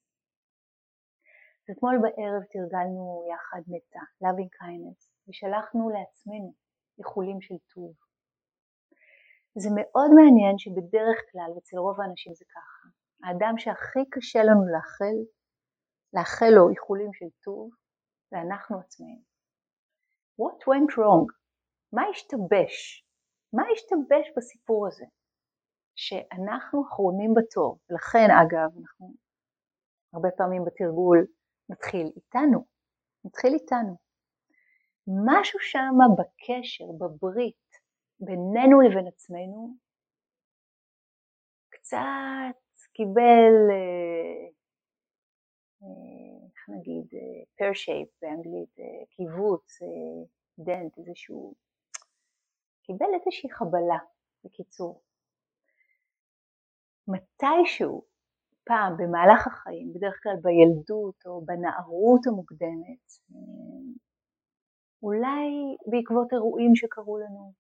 [1.71, 6.53] אתמול בערב תרגלנו יחד מתה, loving kindness, ושלחנו לעצמנו
[6.99, 7.93] איחולים של טוב.
[9.63, 12.80] זה מאוד מעניין שבדרך כלל, ואצל רוב האנשים זה ככה,
[13.25, 15.17] האדם שהכי קשה לנו לאחל,
[16.15, 17.71] לאחל לו איחולים של טוב,
[18.31, 19.23] זה אנחנו עצמנו.
[20.41, 21.27] What went wrong?
[21.93, 23.07] מה השתבש?
[23.53, 25.05] מה השתבש בסיפור הזה?
[25.95, 29.15] שאנחנו אחרונים בתור, ולכן אגב, אנחנו
[30.15, 31.27] הרבה פעמים בתרגול
[31.71, 32.67] נתחיל איתנו,
[33.25, 33.97] נתחיל איתנו.
[35.27, 37.71] משהו שם בקשר, בברית,
[38.21, 39.77] בינינו לבין עצמנו,
[41.71, 42.60] קצת
[43.01, 44.49] קיבל, אה,
[45.83, 47.21] אה, איך נגיד,
[47.59, 49.79] פר שייפ באנגלית, אה, קיבוץ,
[50.59, 51.55] דנט, איזשהו,
[52.83, 53.99] קיבל איזושהי חבלה,
[54.45, 55.03] בקיצור.
[57.09, 58.05] מתישהו,
[58.65, 63.07] פעם במהלך החיים, בדרך כלל בילדות או בנערות המוקדמת,
[65.03, 65.49] אולי
[65.91, 67.53] בעקבות אירועים שקרו לנו,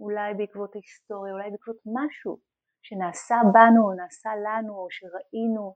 [0.00, 2.38] אולי בעקבות ההיסטוריה, אולי בעקבות משהו
[2.86, 5.74] שנעשה בנו או נעשה לנו או שראינו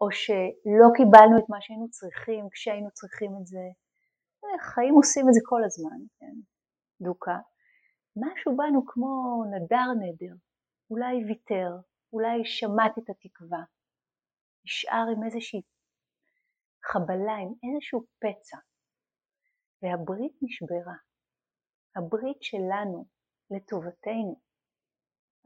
[0.00, 3.66] או שלא קיבלנו את מה שהיינו צריכים כשהיינו צריכים את זה.
[4.60, 6.36] חיים עושים את זה כל הזמן, כן,
[7.00, 7.38] דוקה.
[8.16, 10.34] משהו בנו כמו נדר נדר,
[10.90, 11.70] אולי ויתר,
[12.12, 13.62] אולי שמט את התקווה,
[14.64, 15.62] נשאר עם איזושהי
[16.84, 18.58] חבלה, עם איזשהו פצע,
[19.82, 20.96] והברית נשברה.
[21.96, 23.06] הברית שלנו
[23.50, 24.45] לטובתנו,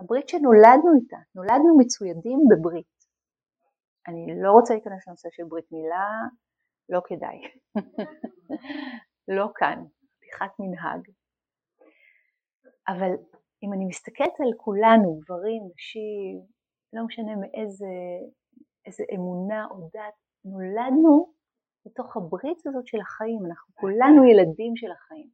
[0.01, 3.01] הברית שנולדנו איתה, נולדנו מצוידים בברית.
[4.09, 6.09] אני לא רוצה להיכנס לנושא של ברית מילה,
[6.89, 7.39] לא כדאי.
[9.37, 9.85] לא כאן,
[10.21, 11.03] פתיחת מנהג.
[12.89, 13.13] אבל
[13.63, 16.41] אם אני מסתכלת על כולנו, גברים, נשים,
[16.93, 17.93] לא משנה מאיזה
[18.87, 21.33] איזה אמונה או דת, נולדנו
[21.87, 25.31] בתוך הברית הזאת של החיים, אנחנו כולנו ילדים של החיים.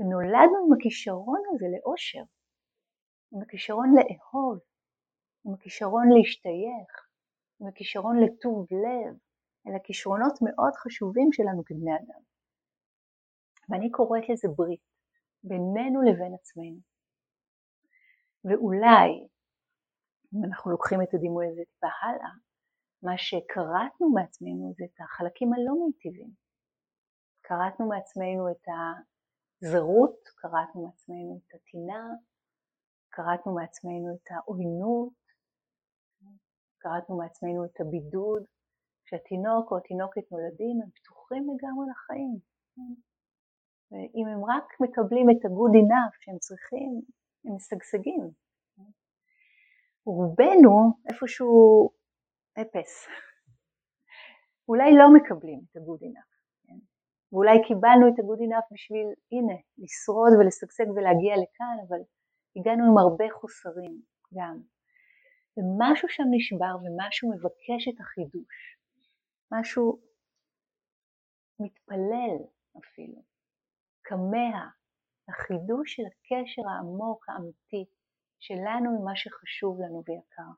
[0.00, 2.24] ונולדנו עם הכישרון הזה לאושר,
[3.32, 4.58] עם הכישרון לאהוב,
[5.44, 7.08] עם הכישרון להשתייך,
[7.60, 9.16] עם הכישרון לטוב לב,
[9.66, 12.22] אלה כישרונות מאוד חשובים שלנו כבני אדם.
[13.68, 14.86] ואני קוראת לזה ברית,
[15.42, 16.80] בינינו לבין עצמנו.
[18.44, 19.08] ואולי,
[20.34, 22.32] אם אנחנו לוקחים את הדימוי הזה טיפה הלאה,
[23.02, 26.30] מה שקראתנו מעצמנו זה את החלקים הלא מיטיבים.
[27.40, 28.64] קראתנו מעצמנו את
[29.62, 32.02] הזרות, קראתנו מעצמנו את הטינה,
[33.18, 35.18] קראתנו מעצמנו את העוינות,
[36.78, 38.42] קראתנו מעצמנו את הבידוד.
[39.04, 42.34] כשהתינוק או התינוקת נולדים הם פתוחים לגמרי לחיים.
[43.90, 46.90] ואם הם רק מקבלים את ה-good enough שהם צריכים,
[47.44, 48.24] הם משגשגים.
[50.06, 50.74] רובנו
[51.08, 51.90] איפשהו
[52.60, 52.92] אפס.
[54.68, 56.32] אולי לא מקבלים את ה-good enough.
[56.62, 56.78] כן?
[57.32, 62.00] ואולי קיבלנו את ה-good enough בשביל, הנה, לשרוד ולשגשג ולהגיע לכאן, אבל
[62.56, 64.02] הגענו עם הרבה חוסרים
[64.34, 64.56] גם.
[65.56, 68.56] ומשהו שם נשבר ומשהו מבקש את החידוש.
[69.52, 70.00] משהו
[71.60, 72.36] מתפלל
[72.78, 73.22] אפילו,
[74.04, 74.70] כמה,
[75.28, 77.84] החידוש של הקשר העמוק האמיתי
[78.40, 80.50] שלנו עם מה שחשוב לנו ויקר.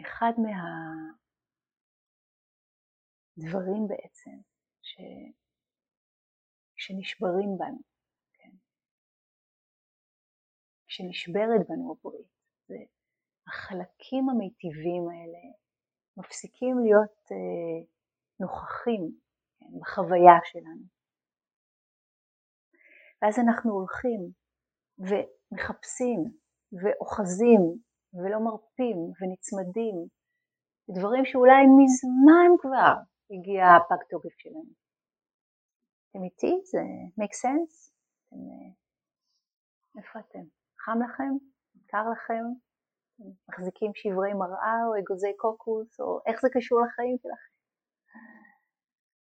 [0.00, 1.17] אחד מה...
[3.38, 4.36] דברים בעצם
[4.82, 4.96] ש...
[6.76, 7.78] שנשברים בנו,
[8.32, 8.50] כן?
[10.88, 12.32] שנשברת בנו הברית,
[12.68, 15.44] והחלקים המיטיבים האלה
[16.16, 17.86] מפסיקים להיות אה,
[18.40, 19.18] נוכחים
[19.58, 20.84] כן, בחוויה שלנו.
[23.22, 24.20] ואז אנחנו הולכים
[24.98, 26.20] ומחפשים
[26.72, 27.62] ואוחזים
[28.14, 29.96] ולא מרפים ונצמדים
[30.90, 32.94] דברים שאולי מזמן כבר
[33.30, 34.72] הגיע הפג תוקף שלנו.
[36.10, 36.52] אתם איתי?
[36.64, 36.78] זה
[37.20, 37.92] make sense?
[38.28, 38.70] אתם, אה,
[39.98, 40.44] איפה אתם?
[40.78, 41.32] חם לכם?
[41.86, 42.44] קר לכם?
[43.48, 47.52] מחזיקים שברי מראה או אגוזי קוקוס או איך זה קשור לחיים שלכם?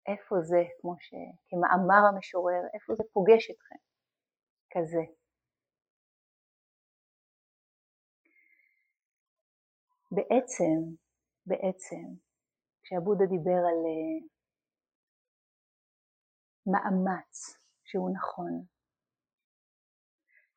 [0.07, 3.81] איפה זה, כמו שכמאמר המשורר, איפה זה פוגש אתכם?
[4.73, 5.03] כזה.
[10.11, 10.95] בעצם,
[11.45, 12.05] בעצם,
[12.93, 14.17] כשהבודה דיבר על אה,
[16.71, 18.53] מאמץ שהוא נכון,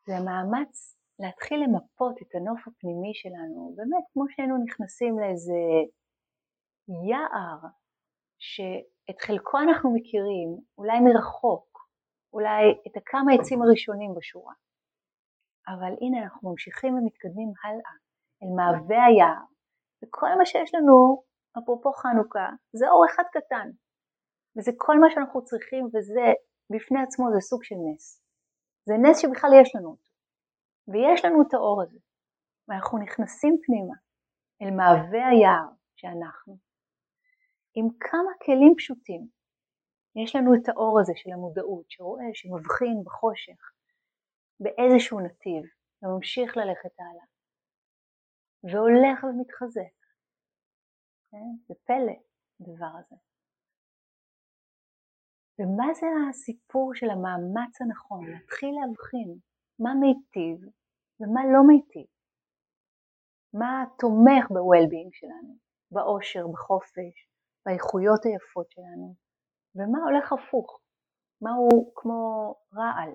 [0.06, 5.60] זה המאמץ להתחיל למפות את הנוף הפנימי שלנו, באמת כמו שהיינו נכנסים לאיזה
[7.08, 7.58] יער
[8.38, 11.68] שאת חלקו אנחנו מכירים, אולי מרחוק,
[12.32, 14.54] אולי את הכמה עצים הראשונים בשורה.
[15.68, 17.94] אבל הנה אנחנו ממשיכים ומתקדמים הלאה
[18.42, 19.44] אל מעבה היער,
[20.02, 21.26] וכל מה שיש לנו,
[21.58, 23.70] אפרופו חנוכה, זה אור אחד קטן,
[24.56, 26.26] וזה כל מה שאנחנו צריכים, וזה
[26.70, 28.22] בפני עצמו זה סוג של נס.
[28.88, 30.10] זה נס שבכלל יש לנו אותו,
[30.88, 31.98] ויש לנו את האור הזה,
[32.68, 33.94] ואנחנו נכנסים פנימה
[34.62, 36.56] אל מעבה היער שאנחנו,
[37.74, 39.28] עם כמה כלים פשוטים.
[40.22, 43.60] יש לנו את האור הזה של המודעות, שרואה, שמבחין בחושך,
[44.60, 45.64] באיזשהו נתיב,
[46.02, 47.26] וממשיך ללכת הלאה,
[48.64, 50.05] והולך ומתחזק.
[51.30, 51.48] כן?
[51.68, 52.16] זה פלא,
[52.60, 53.16] הדבר הזה.
[55.58, 58.26] ומה זה הסיפור של המאמץ הנכון?
[58.26, 59.38] להתחיל להבחין
[59.78, 60.58] מה מיטיב
[61.20, 62.06] ומה לא מיטיב.
[63.54, 65.54] מה תומך ב-well-being שלנו,
[65.90, 67.16] באושר, בחופש,
[67.66, 69.14] באיכויות היפות שלנו,
[69.76, 70.80] ומה הולך הפוך,
[71.42, 73.12] מה הוא כמו רעל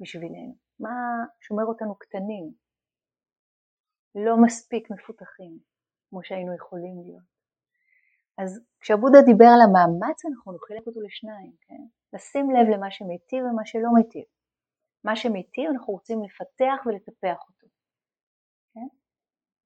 [0.00, 0.94] בשבילנו, מה
[1.40, 2.46] שומר אותנו קטנים,
[4.14, 5.58] לא מספיק מפותחים
[6.08, 7.31] כמו שהיינו יכולים להיות.
[8.42, 11.82] אז כשהבודה דיבר על המאמץ אנחנו חילק אותו לשניים, כן?
[12.12, 14.24] לשים לב למה שמיטיב ומה שלא מיטיב.
[15.04, 17.66] מה שמיטיב אנחנו רוצים לפתח ולטפח אותו.
[18.74, 18.88] כן?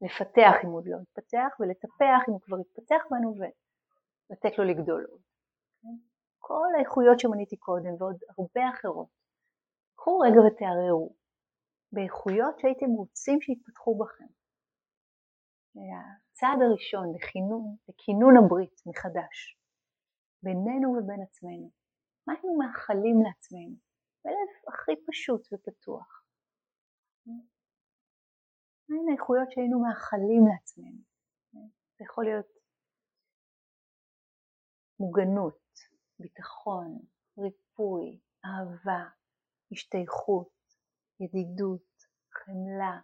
[0.04, 5.06] לפתח אם הוא עוד לא התפתח ולטפח אם הוא כבר התפתח בנו ולתת לו לגדול
[5.10, 5.20] עוד.
[5.82, 5.96] כן?
[6.38, 9.08] כל האיכויות שמניתי קודם ועוד הרבה אחרות.
[9.96, 11.14] קחו רגע ותערערו
[11.92, 14.30] באיכויות שהייתם רוצים שיתפתחו בכם.
[16.36, 19.58] הצעד הראשון לכינון, לכינון הברית מחדש
[20.42, 21.70] בינינו ובין עצמנו.
[22.26, 23.76] מה היינו מאחלים לעצמנו?
[24.24, 26.24] בלב הכי פשוט ופתוח.
[28.88, 31.02] מהן האיכויות שהיינו מאחלים לעצמנו?
[31.98, 32.52] זה יכול להיות
[35.00, 35.62] מוגנות,
[36.18, 36.98] ביטחון,
[37.38, 39.04] ריפוי, אהבה,
[39.72, 40.54] השתייכות,
[41.20, 41.92] ידידות,
[42.32, 43.00] חמלה.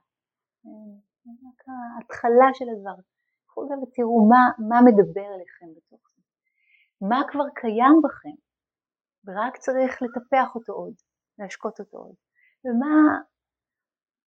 [1.24, 3.11] רק ההתחלה של הדבר.
[3.52, 6.22] קחו גם ותראו מה, מה מדבר אליכם בתוך זה.
[7.08, 8.36] מה כבר קיים בכם,
[9.24, 10.94] ורק צריך לטפח אותו עוד,
[11.38, 12.14] להשקות אותו עוד.
[12.64, 12.94] ומה,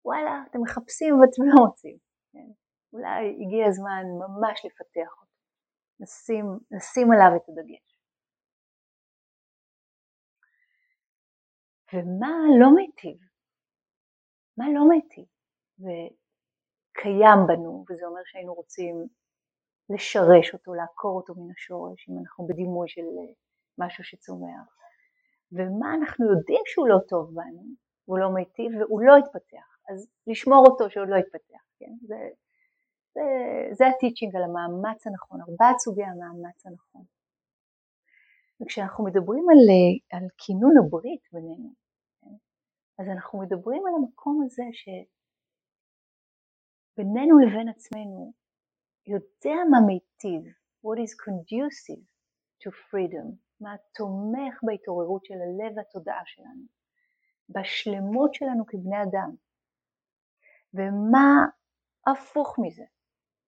[0.06, 1.98] וואלה, אתם מחפשים ואתם לא מוצאים.
[2.32, 2.50] כן?
[2.94, 5.36] אולי הגיע הזמן ממש לפתח אותו,
[6.00, 7.88] לשים, לשים עליו את הדגש.
[11.94, 13.18] ומה לא מיטיב?
[14.58, 15.26] מה לא מיטיב?
[17.02, 19.08] קיים בנו, וזה אומר שהיינו רוצים
[19.90, 23.34] לשרש אותו, לעקור אותו מן השורש, אם אנחנו בדימוי של אה,
[23.78, 24.78] משהו שצומח.
[25.52, 27.64] ומה אנחנו יודעים שהוא לא טוב בנו,
[28.06, 31.94] הוא לא מיטיב והוא לא יתפתח, אז לשמור אותו שעוד לא יתפתח, כן?
[32.02, 32.30] זה,
[33.14, 33.22] זה,
[33.72, 37.04] זה הטיצ'ינג על המאמץ הנכון, ארבעת סוגי המאמץ הנכון.
[38.62, 41.70] וכשאנחנו מדברים על, אה, על כינון הברית בינינו,
[42.22, 42.36] כן?
[43.00, 44.90] אז אנחנו מדברים על המקום הזה ש...
[46.98, 48.34] בינינו לבין עצמנו
[49.08, 50.54] יודע מה מיטיב,
[50.86, 52.04] what is conducive
[52.64, 53.28] to freedom,
[53.62, 56.66] מה תומך בהתעוררות של הלב והתודעה שלנו,
[57.50, 59.36] בשלמות שלנו כבני אדם,
[60.74, 61.46] ומה
[62.08, 62.86] הפוך מזה,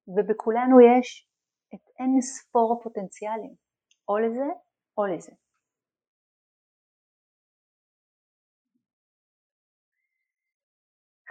[0.07, 1.29] ובכולנו יש
[1.73, 3.55] את אין ספור הפוטנציאלים,
[4.09, 4.49] או לזה
[4.97, 5.31] או לזה.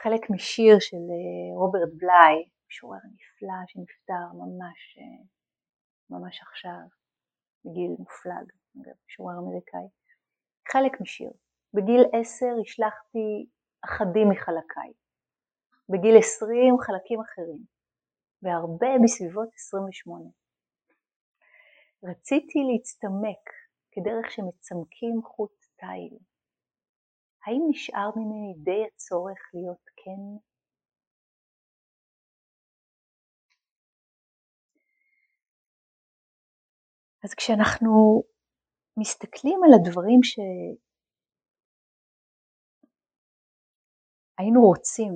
[0.06, 5.24] חלק משיר של אה, רוברט בליי, משורר נפלא שנפטר ממש, אה,
[6.10, 6.86] ממש עכשיו,
[7.64, 8.46] בגיל מופלג,
[9.06, 9.88] משורר אמריקאי.
[10.72, 11.30] חלק משיר.
[11.74, 13.46] בגיל עשר השלכתי
[13.84, 14.92] אחדים מחלקיי,
[15.88, 17.62] בגיל עשרים חלקים אחרים,
[18.42, 20.30] והרבה בסביבות עשרים ושמונה.
[22.04, 23.44] רציתי להצטמק
[23.92, 26.18] כדרך שמצמקים חוט תיל.
[27.46, 30.20] האם נשאר ממני די הצורך להיות כן?
[37.24, 38.22] אז כשאנחנו
[38.96, 40.60] מסתכלים על הדברים שהיינו
[44.62, 45.12] רוצים,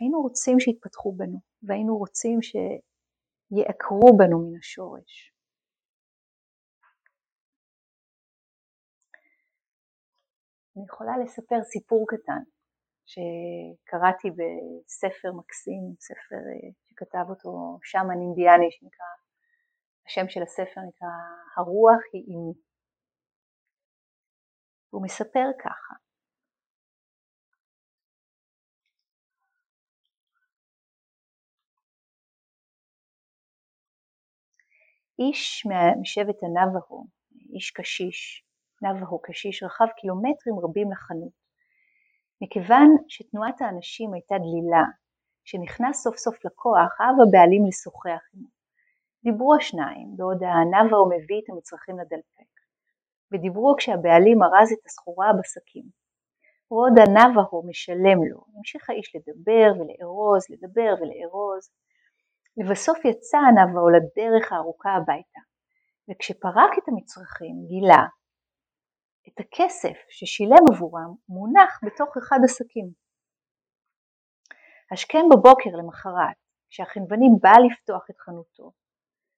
[0.00, 5.35] היינו רוצים שיתפתחו בנו, והיינו רוצים שיעקרו בנו מן השורש.
[10.76, 12.42] אני יכולה לספר סיפור קטן
[13.06, 19.06] שקראתי בספר מקסים, ספר אה, שכתב אותו שמן אינדיאני שנקרא,
[20.06, 21.08] השם של הספר נקרא
[21.56, 22.54] הרוח היא אימי.
[24.90, 25.94] הוא מספר ככה
[35.18, 35.66] איש
[36.00, 37.06] משבט הנבהו,
[37.54, 38.45] איש קשיש,
[38.82, 41.32] נבהו קשיש, רכב קילומטרים רבים לחנות.
[42.40, 44.84] מכיוון שתנועת האנשים הייתה דלילה,
[45.44, 48.48] כשנכנס סוף סוף לקוח, אהב הבעלים לשוחח עמו.
[49.24, 52.52] דיברו השניים, בעוד הנבהו מביא את המצרכים לדלפק,
[53.32, 55.84] ודיברו כשהבעלים ארז את הסחורה בשקים.
[56.70, 61.70] ועוד הנבהו משלם לו, המשיך האיש לדבר ולארוז, לדבר ולארוז,
[62.56, 65.40] לבסוף יצא הנבהו לדרך הארוכה הביתה,
[66.10, 68.06] וכשפרק את המצרכים גילה
[69.28, 72.90] את הכסף ששילם עבורם מונח בתוך אחד השקים.
[74.92, 76.36] השכם בבוקר למחרת,
[76.70, 78.72] כשהחנווני בא לפתוח את חנותו,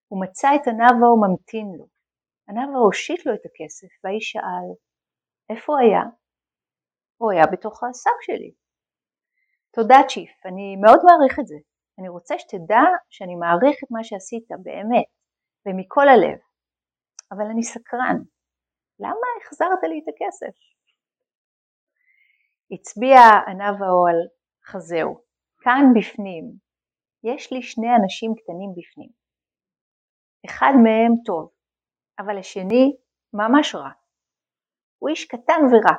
[0.08, 1.86] הוא מצא את הנבהו ממתין לו.
[2.48, 4.68] הנבהו הושיט לו את הכסף, והאיש שאל,
[5.50, 6.02] איפה הוא היה?
[7.16, 8.52] הוא היה בתוך השק שלי.
[9.74, 11.56] תודה צ'יף, אני מאוד מעריך את זה.
[11.98, 15.08] אני רוצה שתדע שאני מעריך את מה שעשית, באמת,
[15.66, 16.38] ומכל הלב.
[17.32, 18.18] אבל אני סקרן.
[19.00, 20.54] למה החזרת לי את הכסף?
[22.72, 24.18] הצביע הנבהו על
[24.64, 25.22] חזהו.
[25.60, 26.44] כאן בפנים,
[27.24, 29.10] יש לי שני אנשים קטנים בפנים.
[30.46, 31.50] אחד מהם טוב,
[32.18, 32.96] אבל השני
[33.32, 33.90] ממש רע.
[34.98, 35.96] הוא איש קטן ורע.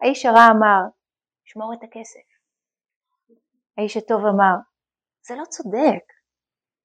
[0.00, 0.80] האיש הרע אמר,
[1.44, 2.26] שמור את הכסף.
[3.78, 4.56] האיש הטוב אמר,
[5.26, 6.04] זה לא צודק.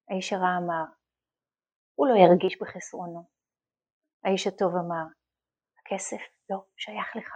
[0.10, 0.86] האיש הרע אמר,
[1.96, 3.39] הוא לא ירגיש בחסרונו.
[4.24, 5.06] האיש הטוב אמר,
[5.80, 7.36] הכסף לא שייך לך.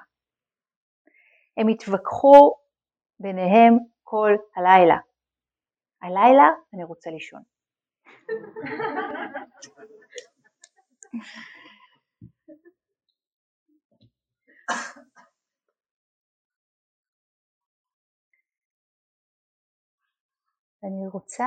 [1.58, 2.56] הם התווכחו
[3.20, 3.74] ביניהם
[4.04, 4.98] כל הלילה.
[6.02, 7.42] הלילה אני רוצה לישון.
[20.84, 21.46] אני רוצה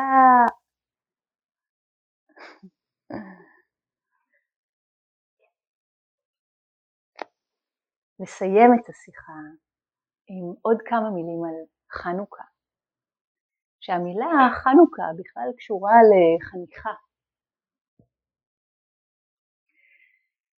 [8.21, 9.41] לסיים את השיחה
[10.29, 11.57] עם עוד כמה מילים על
[11.93, 12.45] חנוכה.
[13.81, 16.95] שהמילה חנוכה בכלל קשורה לחניכה.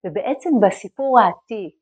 [0.03, 1.79] ובעצם בסיפור העתיק,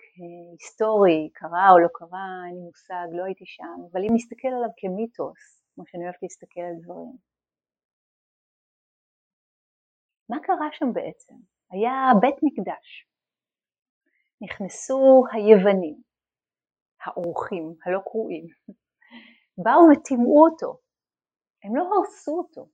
[0.52, 4.70] היסטורי, קרה או לא קרה, אין לי מושג, לא הייתי שם, אבל אם נסתכל עליו
[4.78, 5.44] כמיתוס,
[5.76, 7.18] כמו שאני אוהבת להסתכל על דברים.
[10.30, 11.36] מה קרה שם בעצם?
[11.72, 12.88] היה בית מקדש.
[14.42, 16.02] נכנסו היוונים,
[17.06, 18.46] האורחים, הלא קרואים,
[19.64, 20.80] באו וטימאו אותו.
[21.64, 22.70] הם לא הרסו אותו,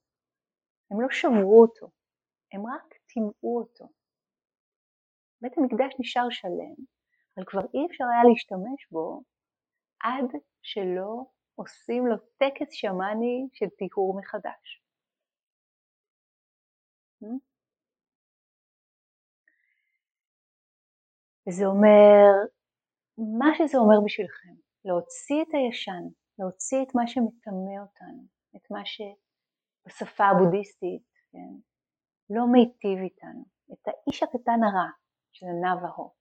[0.92, 1.92] הם לא שברו אותו,
[2.54, 3.86] הם רק טימאו אותו.
[5.42, 6.76] בית המקדש נשאר שלם,
[7.38, 9.24] אבל כבר אי אפשר היה להשתמש בו
[10.04, 14.82] עד שלא עושים לו טקס שמאני של טיהור מחדש.
[21.52, 22.32] וזה אומר,
[23.40, 26.04] מה שזה אומר בשבילכם, להוציא את הישן,
[26.40, 28.24] להוציא את מה שמטמא אותנו,
[28.56, 31.54] את מה שבשפה הבודהיסטית כן,
[32.30, 34.90] לא מיטיב איתנו, את האיש הקטן הרע
[35.32, 36.14] של הנאווהו,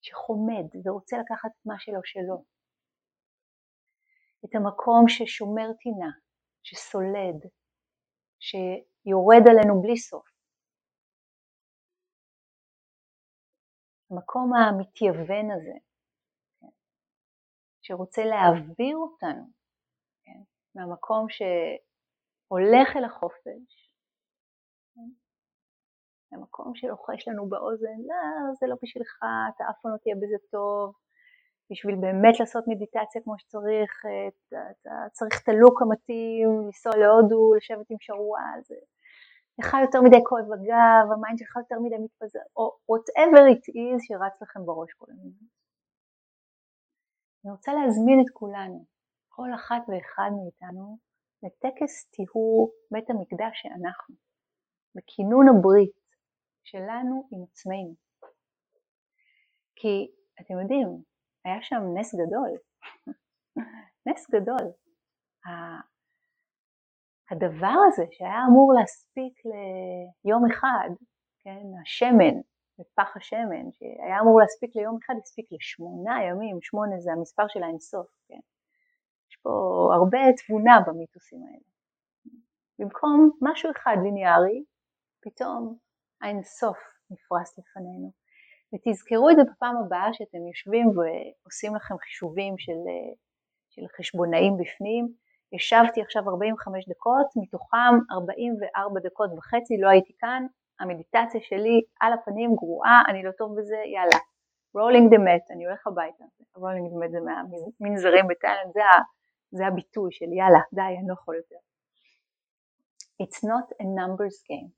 [0.00, 2.44] שחומד ורוצה לקחת את מה שלו שלו,
[4.44, 6.10] את המקום ששומר טינה,
[6.62, 7.40] שסולד,
[8.38, 10.31] שיורד עלינו בלי סוף.
[14.12, 15.78] המקום המתייוון הזה,
[16.60, 16.66] כן,
[17.82, 19.44] שרוצה להעביר אותנו
[20.24, 20.40] כן,
[20.74, 23.90] מהמקום שהולך אל החופש,
[24.94, 25.10] כן,
[26.32, 29.16] מהמקום שלוחש לנו באוזן, לא, זה לא בשבילך,
[29.56, 30.94] אתה אף פעם לא תהיה בזה טוב,
[31.70, 34.02] בשביל באמת לעשות מדיטציה כמו שצריך,
[34.46, 38.74] אתה צריך את הלוק המתאים, לנסוע להודו, לשבת עם שרוואל, זה
[39.58, 43.98] לך יותר מדי כואב הגב, ה mind שלך יותר מדי מתפזר, או whatever it is
[44.06, 45.46] שרץ לכם בראש כל הזמן.
[47.44, 48.86] אני רוצה להזמין את כולנו,
[49.28, 50.98] כל אחת ואחד מאיתנו,
[51.42, 54.14] לטקס טיהור בית המקדש שאנחנו,
[54.94, 55.96] בכינון הברית
[56.64, 57.94] שלנו עם עצמנו.
[59.76, 61.02] כי אתם יודעים,
[61.44, 62.50] היה שם נס גדול,
[64.06, 64.66] נס גדול.
[67.30, 69.42] הדבר הזה שהיה אמור להספיק
[70.24, 70.90] ליום אחד,
[71.44, 72.40] כן, השמן,
[72.94, 78.06] פח השמן, שהיה אמור להספיק ליום אחד, הספיק לשמונה ימים, שמונה זה המספר של האינסוף,
[78.28, 78.40] כן.
[79.30, 79.50] יש פה
[79.94, 81.72] הרבה תבונה במיתוסים האלה.
[82.78, 84.64] במקום משהו אחד ליניארי,
[85.22, 85.76] פתאום
[86.22, 86.78] האינסוף
[87.10, 88.12] נפרס לפנינו.
[88.74, 92.80] ותזכרו את זה בפעם הבאה שאתם יושבים ועושים לכם חישובים של,
[93.70, 95.14] של חשבונאים בפנים,
[95.52, 100.46] ישבתי עכשיו 45 דקות, מתוכם 44 דקות וחצי לא הייתי כאן,
[100.80, 104.18] המדיטציה שלי על הפנים גרועה, אני לא טוב בזה, יאללה,
[104.74, 106.24] rolling the mat, אני הולך הביתה,
[106.56, 108.80] rolling the mat זה מהמנזרים בתאילנד, זה,
[109.50, 111.56] זה הביטוי של יאללה, די, אני לא יכול יותר.
[113.22, 114.70] It's not a numbers game.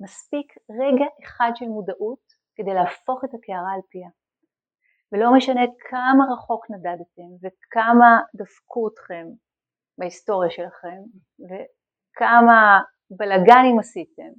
[0.00, 4.08] מספיק רגע אחד של מודעות כדי להפוך את הקערה על פיה.
[5.12, 5.60] ולא משנה
[5.90, 9.26] כמה רחוק נדדתם וכמה דפקו אתכם
[9.98, 11.02] בהיסטוריה שלכם
[11.44, 12.80] וכמה
[13.10, 14.32] בלגנים עשיתם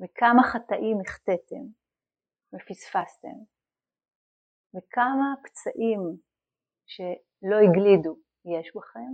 [0.00, 1.64] וכמה חטאים החטאתם
[2.54, 3.38] ופספסתם
[4.74, 6.00] וכמה פצעים
[6.86, 9.12] שלא הגלידו יש בכם,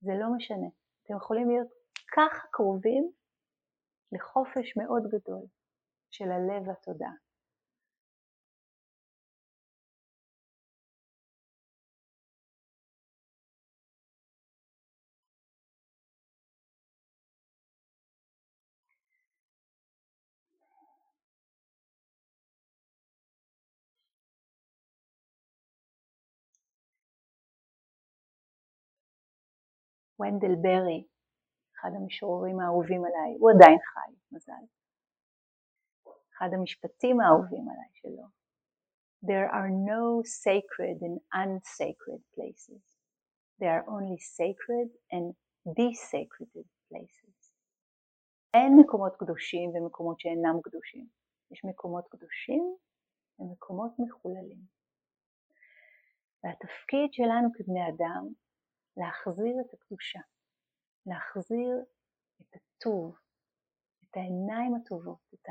[0.00, 0.68] זה לא משנה.
[1.02, 1.68] אתם יכולים להיות
[2.12, 3.12] ככה קרובים
[4.12, 5.46] לחופש מאוד גדול
[6.10, 7.25] של הלב והתודעה.
[30.20, 31.06] ונדל ברי,
[31.80, 34.64] אחד המשוררים האהובים עליי, הוא עדיין חי, מזל.
[36.36, 38.26] אחד המשפטים האהובים עליי שלו.
[39.24, 42.84] There are no sacred and unsacred places.
[43.60, 45.34] There are only sacred and
[45.80, 47.36] desacreded places.
[48.54, 51.06] אין מקומות קדושים ומקומות שאינם קדושים.
[51.50, 52.76] יש מקומות קדושים
[53.38, 54.60] ומקומות מחוללים.
[56.44, 58.28] והתפקיד שלנו כבני אדם
[58.96, 60.20] להחזיר את הקדושה,
[61.06, 61.84] להחזיר
[62.40, 63.18] את הטוב,
[64.04, 65.46] את העיניים הטובות, את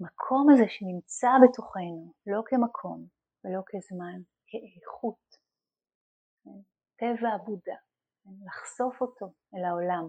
[0.00, 3.06] המקום הזה שנמצא בתוכנו, לא כמקום
[3.44, 5.24] ולא כזמן, כאיכות?
[6.96, 7.78] טבע הבודה?
[8.46, 10.08] לחשוף אותו אל העולם.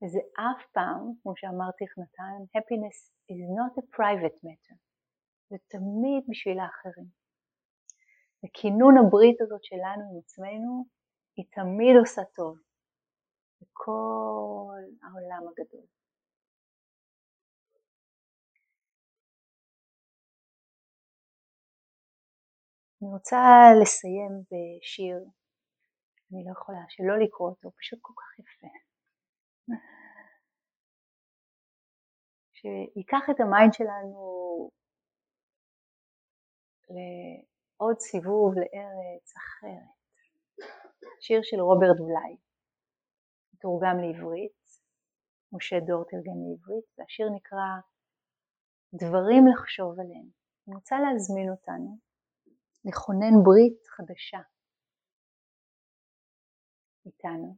[0.00, 2.98] וזה אף פעם, כמו שאמרתי לך נתן, happiness
[3.32, 4.76] is not a private matter,
[5.50, 7.08] זה תמיד בשביל האחרים.
[8.44, 10.95] וכינון הברית הזאת שלנו עם עצמנו
[11.36, 12.58] היא תמיד עושה טוב
[13.60, 15.86] לכל העולם הגדול.
[23.02, 23.36] אני רוצה
[23.82, 25.16] לסיים בשיר,
[26.32, 28.66] אני לא יכולה שלא לקרוא אותו, פשוט כל כך יפה.
[32.52, 34.20] שייקח את ה mind שלנו
[36.88, 39.95] לעוד סיבוב לארץ אחרת.
[41.20, 42.36] שיר של רוברט בליי,
[43.60, 44.60] תורגם לעברית,
[45.52, 47.68] משה דור תרגם לעברית, והשיר נקרא
[48.94, 50.28] דברים לחשוב עליהם.
[50.68, 51.98] אני רוצה להזמין אותנו
[52.84, 54.42] לכונן ברית חדשה
[57.06, 57.56] איתנו.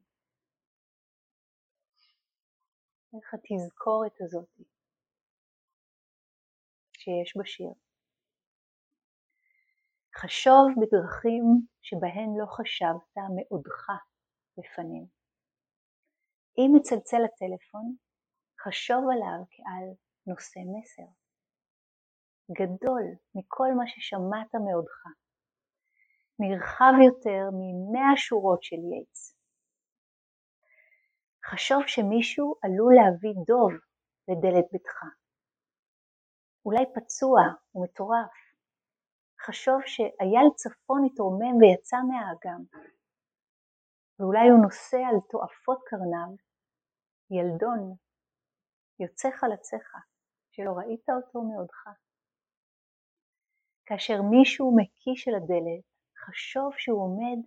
[3.14, 4.48] איך התזכורת הזאת
[6.92, 7.87] שיש בשיר.
[10.20, 11.44] חשוב בדרכים
[11.82, 13.86] שבהן לא חשבת מעודך
[14.58, 15.06] בפנים.
[16.58, 17.96] אם מצלצל הטלפון,
[18.64, 19.88] חשוב עליו כעל
[20.26, 21.08] נושא מסר.
[22.58, 23.04] גדול
[23.34, 25.00] מכל מה ששמעת מעודך.
[26.38, 29.36] נרחב יותר ממאה שורות של יייץ.
[31.46, 33.72] חשוב שמישהו עלול להביא דוב
[34.28, 34.96] לדלת ביתך.
[36.64, 37.40] אולי פצוע
[37.74, 38.47] ומטורף,
[39.40, 42.62] חשוב שאייל צפון התרומם ויצא מהאגם,
[44.18, 46.48] ואולי הוא נושא על תועפות קרניו.
[47.30, 47.94] ילדון,
[49.00, 49.92] יוצא חלציך,
[50.50, 51.88] שלא ראית אותו מעודך.
[53.86, 55.84] כאשר מישהו מקיש אל הדלת,
[56.24, 57.38] חשוב שהוא עומד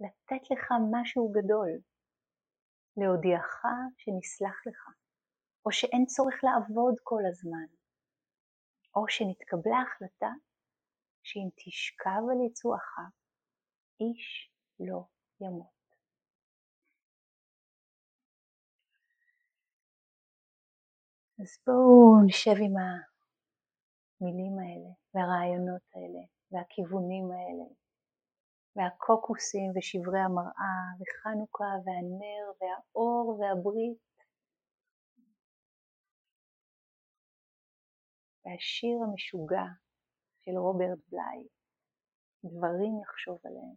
[0.00, 1.70] לתת לך משהו גדול,
[2.96, 3.62] להודיעך
[3.98, 4.82] שנסלח לך,
[5.66, 7.68] או שאין צורך לעבוד כל הזמן,
[8.96, 10.32] או שנתקבלה החלטה
[11.26, 12.98] שאם תשכב על יצואך,
[14.00, 14.50] איש
[14.80, 15.00] לא
[15.40, 15.76] ימות.
[21.40, 22.74] אז בואו נשב עם
[24.20, 27.68] המילים האלה, והרעיונות האלה, והכיוונים האלה,
[28.76, 34.06] והקוקוסים ושברי המראה, וחנוכה והנר והאור והברית.
[38.44, 39.85] והשיר המשוגע
[40.46, 41.42] של רוברט בליי,
[42.44, 43.76] דברים לחשוב עליהם.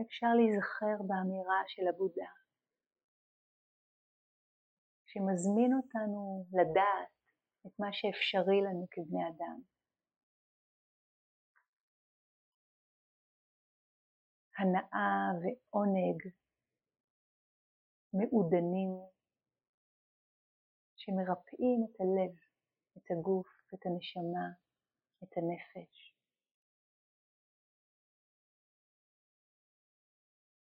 [0.00, 2.30] אפשר להיזכר באמירה של הבודה,
[5.06, 7.14] שמזמין אותנו לדעת
[7.66, 9.75] את מה שאפשרי לנו כבני אדם.
[14.58, 16.22] הנאה ועונג
[18.12, 18.90] מעודנים
[20.96, 22.34] שמרפאים את הלב,
[22.96, 24.46] את הגוף, את הנשמה,
[25.22, 26.14] את הנפש.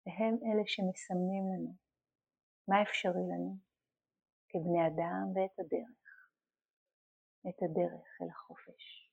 [0.07, 1.75] והם אלה שמסמנים לנו
[2.69, 3.57] מה אפשרי לנו
[4.49, 6.31] כבני אדם ואת הדרך,
[7.49, 9.06] את הדרך אל החופש.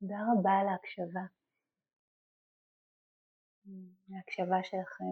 [0.00, 1.24] תודה רבה על ההקשבה.
[4.14, 5.04] ההקשבה שלכם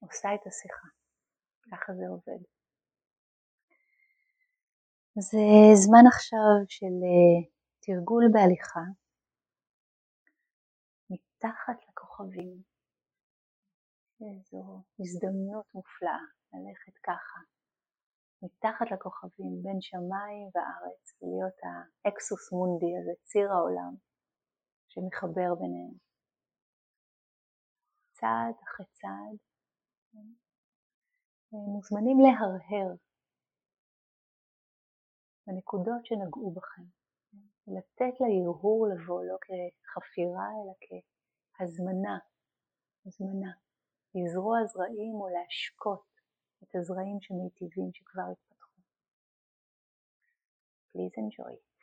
[0.00, 0.88] עושה את השיחה,
[1.70, 2.42] ככה זה עובד.
[5.18, 5.44] זה
[5.74, 7.50] זמן עכשיו של אה,
[7.80, 8.84] תרגול בהליכה
[11.10, 12.62] מתחת לכוכבים.
[14.20, 17.53] איזו הזדמנות מופלאה ללכת ככה
[18.44, 23.94] מתחת לכוכבים בין שמיים וארץ ולהיות האקסוס מונדי הזה, ציר העולם
[24.88, 25.94] שמחבר ביניהם.
[28.12, 29.36] צעד אחרי צעד
[31.52, 32.94] מוזמנים להרהר
[35.46, 36.86] בנקודות שנגעו בכם,
[37.66, 42.18] לתת להרהור לבוא לא כחפירה אלא כהזמנה,
[43.06, 43.52] הזמנה,
[44.14, 46.13] לזרוע זרעים או להשקות
[46.64, 48.80] את הזרעים שמיטיבים שכבר התפתחו.
[50.92, 51.73] Please enjoy.